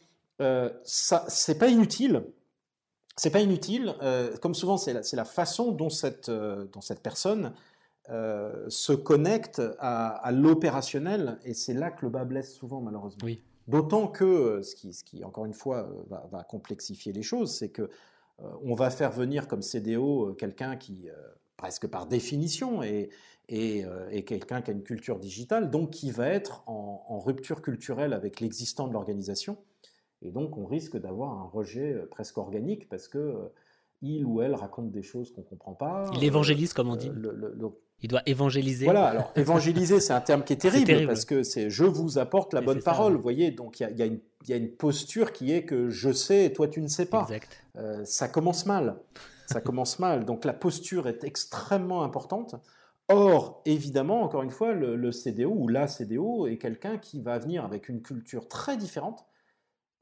[0.83, 2.23] ça, c'est pas inutile.
[3.15, 3.93] C'est pas inutile.
[4.41, 7.53] comme souvent, c'est la, la, façon dont cette, dont cette personne
[8.09, 13.25] euh, se connecte à, l'opérationnel, et c'est là que le bas blesse souvent, malheureusement.
[13.69, 17.55] D'autant que, euh, ce qui, ce qui, encore une fois, euh, va, complexifier les choses,
[17.55, 17.89] c'est que
[18.63, 21.07] on va faire venir comme CDO quelqu'un qui,
[21.55, 23.09] presque par définition, est,
[23.47, 28.41] est, quelqu'un qui a une culture digitale, donc qui va être en, rupture culturelle avec
[28.41, 29.55] l'existant de l'organisation.
[30.23, 33.51] Et donc, on risque d'avoir un rejet presque organique parce que
[34.03, 36.11] il ou elle raconte des choses qu'on ne comprend pas.
[36.13, 37.09] Il évangélise, comme on dit.
[38.01, 38.83] Il doit évangéliser.
[38.83, 42.53] Voilà, alors évangéliser, c'est un terme qui est terrible, parce que c'est je vous apporte
[42.53, 46.11] la bonne parole, vous voyez, donc il y a, une posture qui est que je
[46.11, 47.23] sais et toi tu ne sais pas.
[47.23, 47.63] Exact.
[47.77, 48.97] Euh, ça commence mal,
[49.47, 52.55] ça commence mal, donc la posture est extrêmement importante.
[53.09, 57.37] Or, évidemment, encore une fois, le, le CDO ou la CDO est quelqu'un qui va
[57.37, 59.25] venir avec une culture très différente.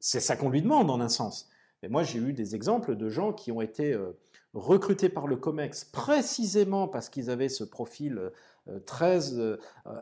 [0.01, 1.47] C'est ça qu'on lui demande en un sens.
[1.81, 4.17] Mais moi, j'ai eu des exemples de gens qui ont été euh,
[4.55, 8.31] recrutés par le COMEX précisément parce qu'ils avaient ce profil
[8.67, 9.57] euh, très euh,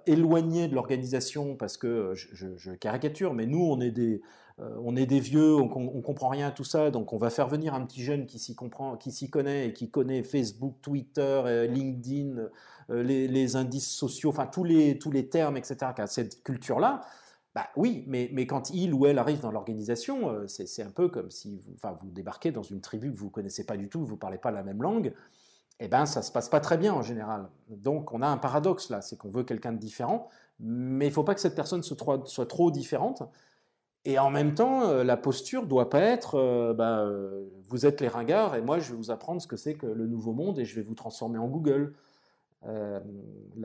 [0.05, 4.21] éloigné de l'organisation, parce que, je, caricature, mais nous, on est des,
[4.57, 7.49] on est des vieux, on, ne comprend rien à tout ça, donc on va faire
[7.49, 8.55] venir un petit jeune qui s'y
[9.29, 12.49] connaît et qui connaît Facebook, Twitter, LinkedIn,
[12.89, 15.77] les, indices sociaux, enfin tous les, tous les termes, etc.,
[16.07, 17.01] cette culture-là.
[17.59, 21.09] Bah oui, mais, mais, quand il ou elle arrive dans l'organisation, euh, c'est un peu
[21.09, 23.89] comme si vous, enfin, vous débarquez dans une tribu que vous ne connaissez pas du
[23.89, 25.13] tout, vous ne parlez pas la même langue,
[25.81, 27.49] eh ben ça ne se passe pas très bien en général.
[27.67, 30.29] Donc on a un paradoxe là, c'est qu'on veut quelqu'un de différent,
[30.61, 33.23] mais il faut pas que cette personne soit, soit, trop différente.
[34.05, 37.05] Et en même temps, euh, la posture doit pas être euh, bah,
[37.67, 40.07] vous êtes les ringards et moi je vais vous apprendre ce que c'est que le
[40.07, 41.93] nouveau monde et je vais vous transformer en Google.
[42.63, 43.01] la,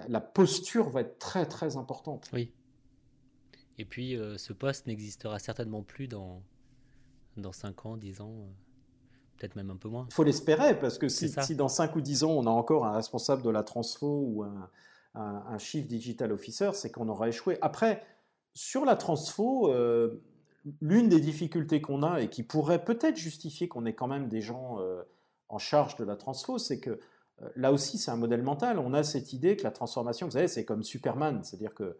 [0.08, 2.28] la posture va être très très importante.
[2.32, 2.52] Oui.
[3.78, 6.42] Et puis, euh, ce poste n'existera certainement plus dans,
[7.36, 8.46] dans 5 ans, 10 ans, euh,
[9.36, 10.06] peut-être même un peu moins.
[10.10, 12.86] Il faut l'espérer, parce que si, si, dans 5 ou 10 ans, on a encore
[12.86, 14.70] un responsable de la transfo ou un,
[15.14, 17.58] un, Chief Digital Officer, c'est qu'on aura échoué.
[17.62, 18.02] Après,
[18.54, 20.22] sur la transfo, euh,
[20.80, 24.40] l'une des difficultés qu'on a et qui pourrait peut-être justifier qu'on ait quand même des
[24.40, 24.78] gens
[25.48, 26.98] en charge de la transfo, c'est que
[27.54, 28.78] là aussi, c'est un modèle mental.
[28.78, 31.96] On a cette idée que la transformation, vous savez, c'est comme Superman, c'est-à-dire que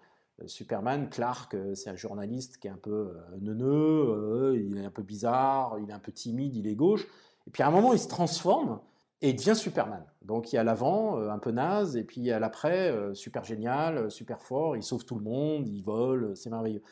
[0.47, 4.91] Superman, Clark, euh, c'est un journaliste qui est un peu euh, neuneux, il est un
[4.91, 7.07] peu bizarre, il est un peu timide, il est gauche.
[7.47, 8.80] Et puis à un moment, il se transforme
[9.22, 10.05] et il devient Superman.
[10.22, 13.45] Donc il y a l'avant, un peu naze, et puis il y a l'après, super
[13.45, 16.82] génial, super fort, il sauve tout le monde, il vole, c'est merveilleux.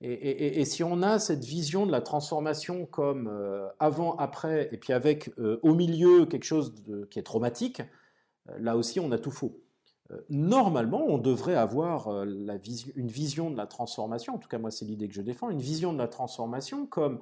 [0.00, 3.32] Et, si on a cette vision de la transformation comme
[3.80, 6.74] avant, après, et puis avec au milieu quelque chose
[7.10, 7.82] qui est traumatique,
[8.58, 9.60] là aussi on a tout faux.
[10.10, 12.24] Euh, normalement, on devrait avoir euh,
[12.96, 15.60] une vision de la transformation, en tout cas moi c'est l'idée que je défends, une
[15.60, 17.20] vision de la transformation comme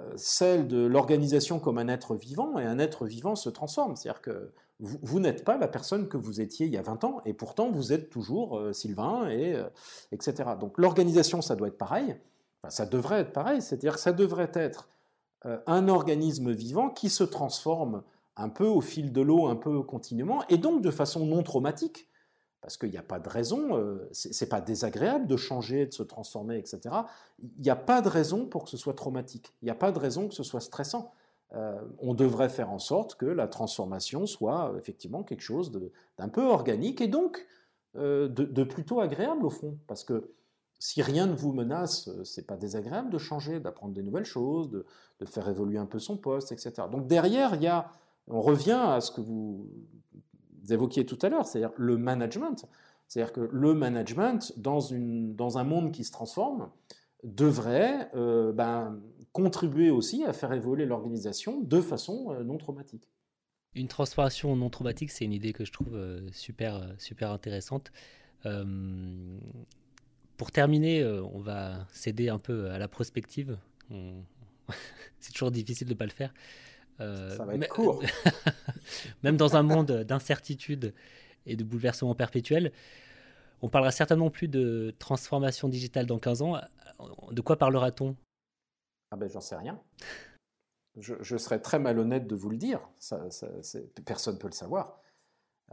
[0.00, 3.96] euh, celle de l'organisation comme un être vivant, et un être vivant se transforme.
[3.96, 7.22] C'est-à-dire que vous, n'êtes pas la personne que vous étiez il y a 20 ans,
[7.24, 9.56] et pourtant vous êtes toujours Sylvain, et,
[10.10, 10.50] etc.
[10.58, 12.16] Donc l'organisation, ça doit être pareil,
[12.68, 14.88] ça devrait être pareil, c'est-à-dire que ça devrait être
[15.44, 18.02] un organisme vivant qui se transforme
[18.36, 22.08] un peu au fil de l'eau, un peu continuellement, et donc de façon non traumatique,
[22.64, 26.02] parce qu'il n'y a pas de raison, euh, c'est pas désagréable de changer, de se
[26.02, 26.80] transformer, etc.
[27.42, 29.92] Il n'y a pas de raison pour que ce soit traumatique, il n'y a pas
[29.92, 31.12] de raison que ce soit stressant.
[31.52, 35.78] Euh, on devrait faire en sorte que la transformation soit euh, effectivement quelque chose
[36.16, 37.46] d'un peu organique et donc
[37.94, 40.32] de, plutôt agréable au fond, parce que
[40.80, 44.86] si rien ne vous menace, c'est pas désagréable de changer, d'apprendre des nouvelles choses, de,
[45.20, 46.72] de, faire évoluer un peu son poste, etc.
[46.90, 47.92] Donc derrière, il y a
[48.28, 49.68] on revient à ce que vous
[50.70, 52.66] évoquiez tout à l'heure, c'est-à-dire le management.
[53.06, 56.70] C'est-à-dire que le management, dans, un monde qui se transforme,
[57.22, 59.00] devrait euh, ben,
[59.32, 63.08] contribuer aussi à faire évoluer l'organisation de façon euh, non traumatique.
[63.74, 67.92] Une transformation non traumatique, c'est une idée que je trouve euh, super, super intéressante.
[70.36, 73.58] pour terminer, on va céder un peu à la prospective.
[75.20, 76.32] c'est toujours difficile de ne pas le faire.
[77.00, 78.02] Euh, ça va être court.
[79.22, 80.94] même dans un monde d'incertitude
[81.46, 82.72] et de bouleversement perpétuel,
[83.62, 86.60] on parlera certainement plus de transformation digitale dans 15 ans.
[87.30, 88.16] De quoi parlera-t-on?
[89.10, 89.80] Ah ben j'en sais rien.
[90.96, 92.80] Je, serais très malhonnête de vous le dire.
[93.00, 93.20] Ça,
[94.04, 95.00] personne ne peut le savoir.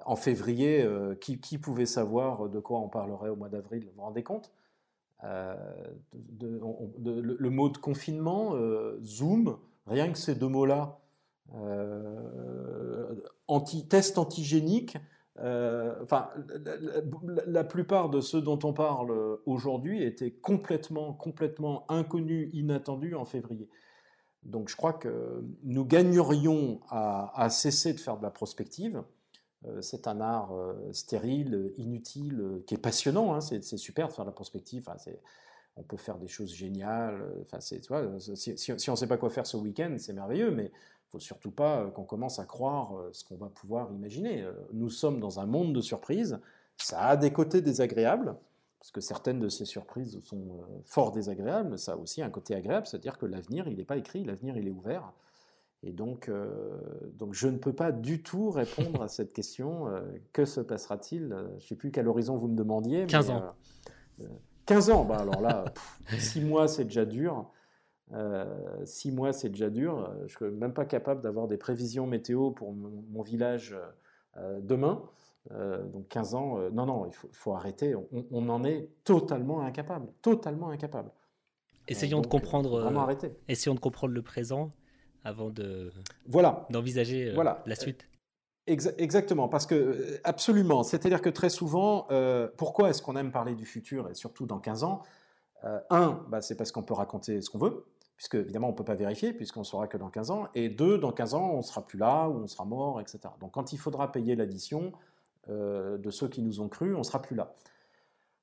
[0.06, 3.86] En février, euh, qui, pouvait savoir de quoi on parlerait au mois d'avril?
[3.86, 4.52] Vous vous rendez compte?
[5.24, 5.56] Euh,
[6.40, 8.56] le, mot de confinement,
[9.04, 11.01] Zoom, rien que ces deux mots-là,
[13.48, 14.98] anti, test antigénique.
[15.40, 16.30] Euh, enfin,
[17.48, 23.70] la, plupart de ceux dont on parle aujourd'hui étaient complètement, complètement inconnus, inattendus en février.
[24.44, 29.04] Donc je crois que nous gagnerions à, cesser de faire de la prospective.
[29.66, 30.52] Euh, c'est un art
[30.92, 33.34] stérile, inutile, qui est passionnant.
[33.34, 33.42] Hein.
[33.42, 34.90] c'est super de faire de la prospective.
[35.78, 37.24] On peut faire des choses géniales.
[37.42, 40.52] Enfin, tu vois, si, si, on ne sait pas quoi faire ce week-end, c'est merveilleux,
[40.52, 40.72] mais
[41.12, 44.42] faut surtout pas euh, qu'on commence à croire euh, ce qu'on va pouvoir imaginer.
[44.42, 46.40] Euh, nous sommes dans un monde de surprises.
[46.78, 48.36] Ça a des côtés désagréables,
[48.80, 52.56] parce que certaines de ces surprises sont fort désagréables, mais ça a aussi un côté
[52.56, 55.14] agréable, c'est-à-dire que l'avenir, il n'est pas écrit, l'avenir, il est ouvert.
[55.84, 56.32] Et donc,
[57.20, 59.86] donc, je ne peux pas du tout répondre à cette question.
[60.34, 63.06] que se passera-t-il Je ne sais plus quel horizon vous me demandiez.
[63.06, 63.54] 15 ans.
[64.72, 65.66] 15 ans, bah alors là,
[66.18, 67.52] 6 mois, c'est déjà dur.
[68.14, 68.46] Euh,
[68.86, 70.12] six mois, c'est déjà dur.
[70.20, 73.76] Je ne suis même pas capable d'avoir des prévisions météo pour mon, village
[74.38, 75.04] euh, demain.
[75.52, 77.96] Euh, donc 15 ans, non, non, il faut, arrêter.
[78.32, 80.08] On, en est totalement incapable.
[80.22, 81.12] Totalement incapable.
[81.88, 82.92] Essayons de comprendre.
[83.48, 84.72] Essayons de comprendre le présent
[85.24, 85.92] avant de
[86.26, 87.62] voilà d'envisager voilà.
[87.68, 88.08] la suite.
[88.72, 90.84] Exactement, parce que absolument.
[90.84, 92.08] C'est-à-dire que très souvent,
[92.58, 95.04] pourquoi est-ce qu'on aime parler du futur et surtout dans 15 ans?
[95.90, 97.86] Un, bah, c'est parce qu'on peut raconter ce qu'on veut
[98.22, 100.70] puisque évidemment on ne peut pas vérifier, puisqu'on ne saura que dans 15 ans, et
[100.70, 103.20] deux, dans 15 ans, on ne sera plus là, ou on sera mort, etc.
[103.40, 104.92] Donc quand il faudra payer l'addition
[105.50, 107.56] euh, de ceux qui nous ont cru, on ne sera plus là.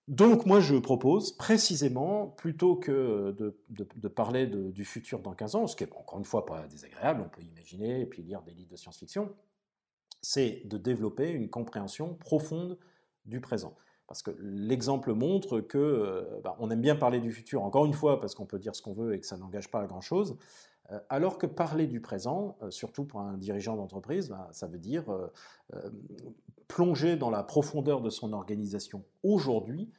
[0.09, 3.37] Donc moi je propose précisément, plutôt que
[3.69, 7.23] de, parler du futur dans 15 ans, ce qui est encore une fois pas désagréable,
[7.25, 9.31] on peut imaginer et puis lire des livres de science-fiction,
[10.23, 12.79] c'est de développer une compréhension profonde
[13.25, 13.75] du présent.
[14.07, 17.93] Parce que l'exemple montre que euh, bah, on aime bien parler du futur, encore une
[17.93, 20.39] fois, parce qu'on peut dire ce qu'on veut et que ça n'engage pas à grand-chose,
[20.91, 24.79] euh, alors que parler du présent, euh, surtout pour un dirigeant d'entreprise, bah, ça veut
[24.79, 25.05] dire
[26.69, 29.91] plonger dans la profondeur de son organisation aujourd'hui,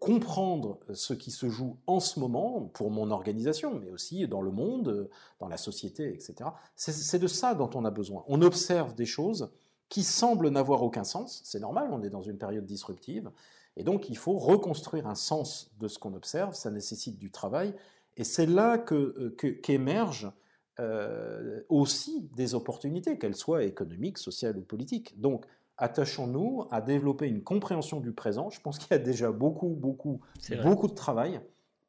[0.00, 4.50] comprendre ce qui se joue en ce moment pour mon organisation, mais aussi dans le
[4.50, 6.50] monde, dans la société, etc.
[6.76, 8.24] C'est de ça dont on a besoin.
[8.28, 9.50] On observe des choses
[9.88, 11.40] qui semble n'avoir aucun sens.
[11.44, 13.30] C'est normal, on est dans une période disruptive.
[13.76, 16.54] Et donc, il faut reconstruire un sens de ce qu'on observe.
[16.54, 17.74] Ça nécessite du travail.
[18.16, 20.32] Et c'est là qu'émergent que, qu'émergent
[20.80, 25.20] euh, aussi des opportunités, qu'elles soient économiques, sociales ou politiques.
[25.20, 25.44] Donc,
[25.78, 28.50] attachons-nous à développer une compréhension du présent.
[28.50, 30.20] Je pense qu'il y a déjà beaucoup, beaucoup,
[30.62, 31.40] beaucoup de travail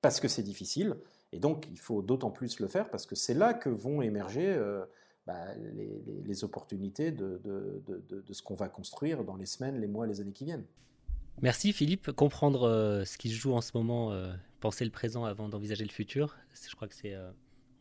[0.01, 0.97] parce que c'est difficile.
[1.31, 4.47] Et donc, il faut d'autant plus le faire parce que c'est là que vont émerger
[4.47, 4.85] euh,
[5.25, 5.53] bah,
[6.25, 7.41] les, opportunités de,
[8.31, 10.65] ce qu'on va construire dans les semaines, les mois, les années qui viennent.
[11.41, 12.11] Merci Philippe.
[12.11, 15.83] Comprendre euh, ce qui se joue en ce moment, euh, penser le présent avant d'envisager
[15.83, 17.15] le futur, je crois que c'est...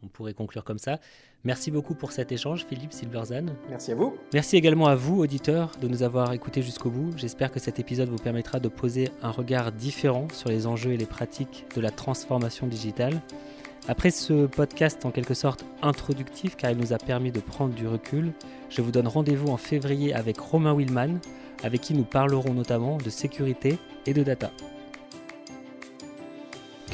[0.06, 1.00] On pourrait conclure comme ça.
[1.42, 3.46] Merci beaucoup pour cet échange, Philippe Silverzan.
[3.68, 4.16] Merci à vous.
[4.32, 7.10] Merci également à vous, auditeurs, de nous avoir écoutés jusqu'au bout.
[7.16, 10.96] J'espère que cet épisode vous permettra de poser un regard différent sur les enjeux et
[10.96, 13.20] les pratiques de la transformation digitale.
[13.88, 17.88] Après ce podcast en quelque sorte introductif car il nous a permis de prendre du
[17.88, 18.32] recul,
[18.70, 21.18] je vous donne rendez-vous en février avec Romain Willman,
[21.64, 24.52] avec qui nous parlerons notamment de sécurité et de data.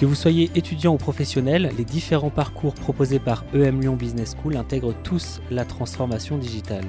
[0.02, 4.56] Que vous soyez étudiant ou professionnel, les différents parcours proposés par EM Lyon Business School
[4.56, 6.86] intègrent tous la transformation digitale.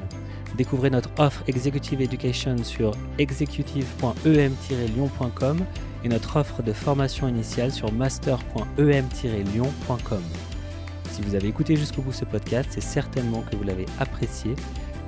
[0.57, 5.59] Découvrez notre offre Executive Education sur executive.em-lyon.com
[6.03, 10.23] et notre offre de formation initiale sur master.em-lyon.com.
[11.11, 14.55] Si vous avez écouté jusqu'au bout ce podcast, c'est certainement que vous l'avez apprécié.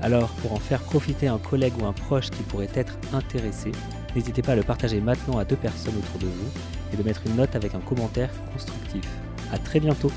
[0.03, 3.72] Alors, pour en faire profiter un collègue ou un proche qui pourrait être intéressé,
[4.16, 6.51] n'hésitez pas à le partager maintenant à deux personnes autour de vous
[6.96, 9.04] et de mettre une note avec un commentaire constructif.
[9.52, 10.12] A très bientôt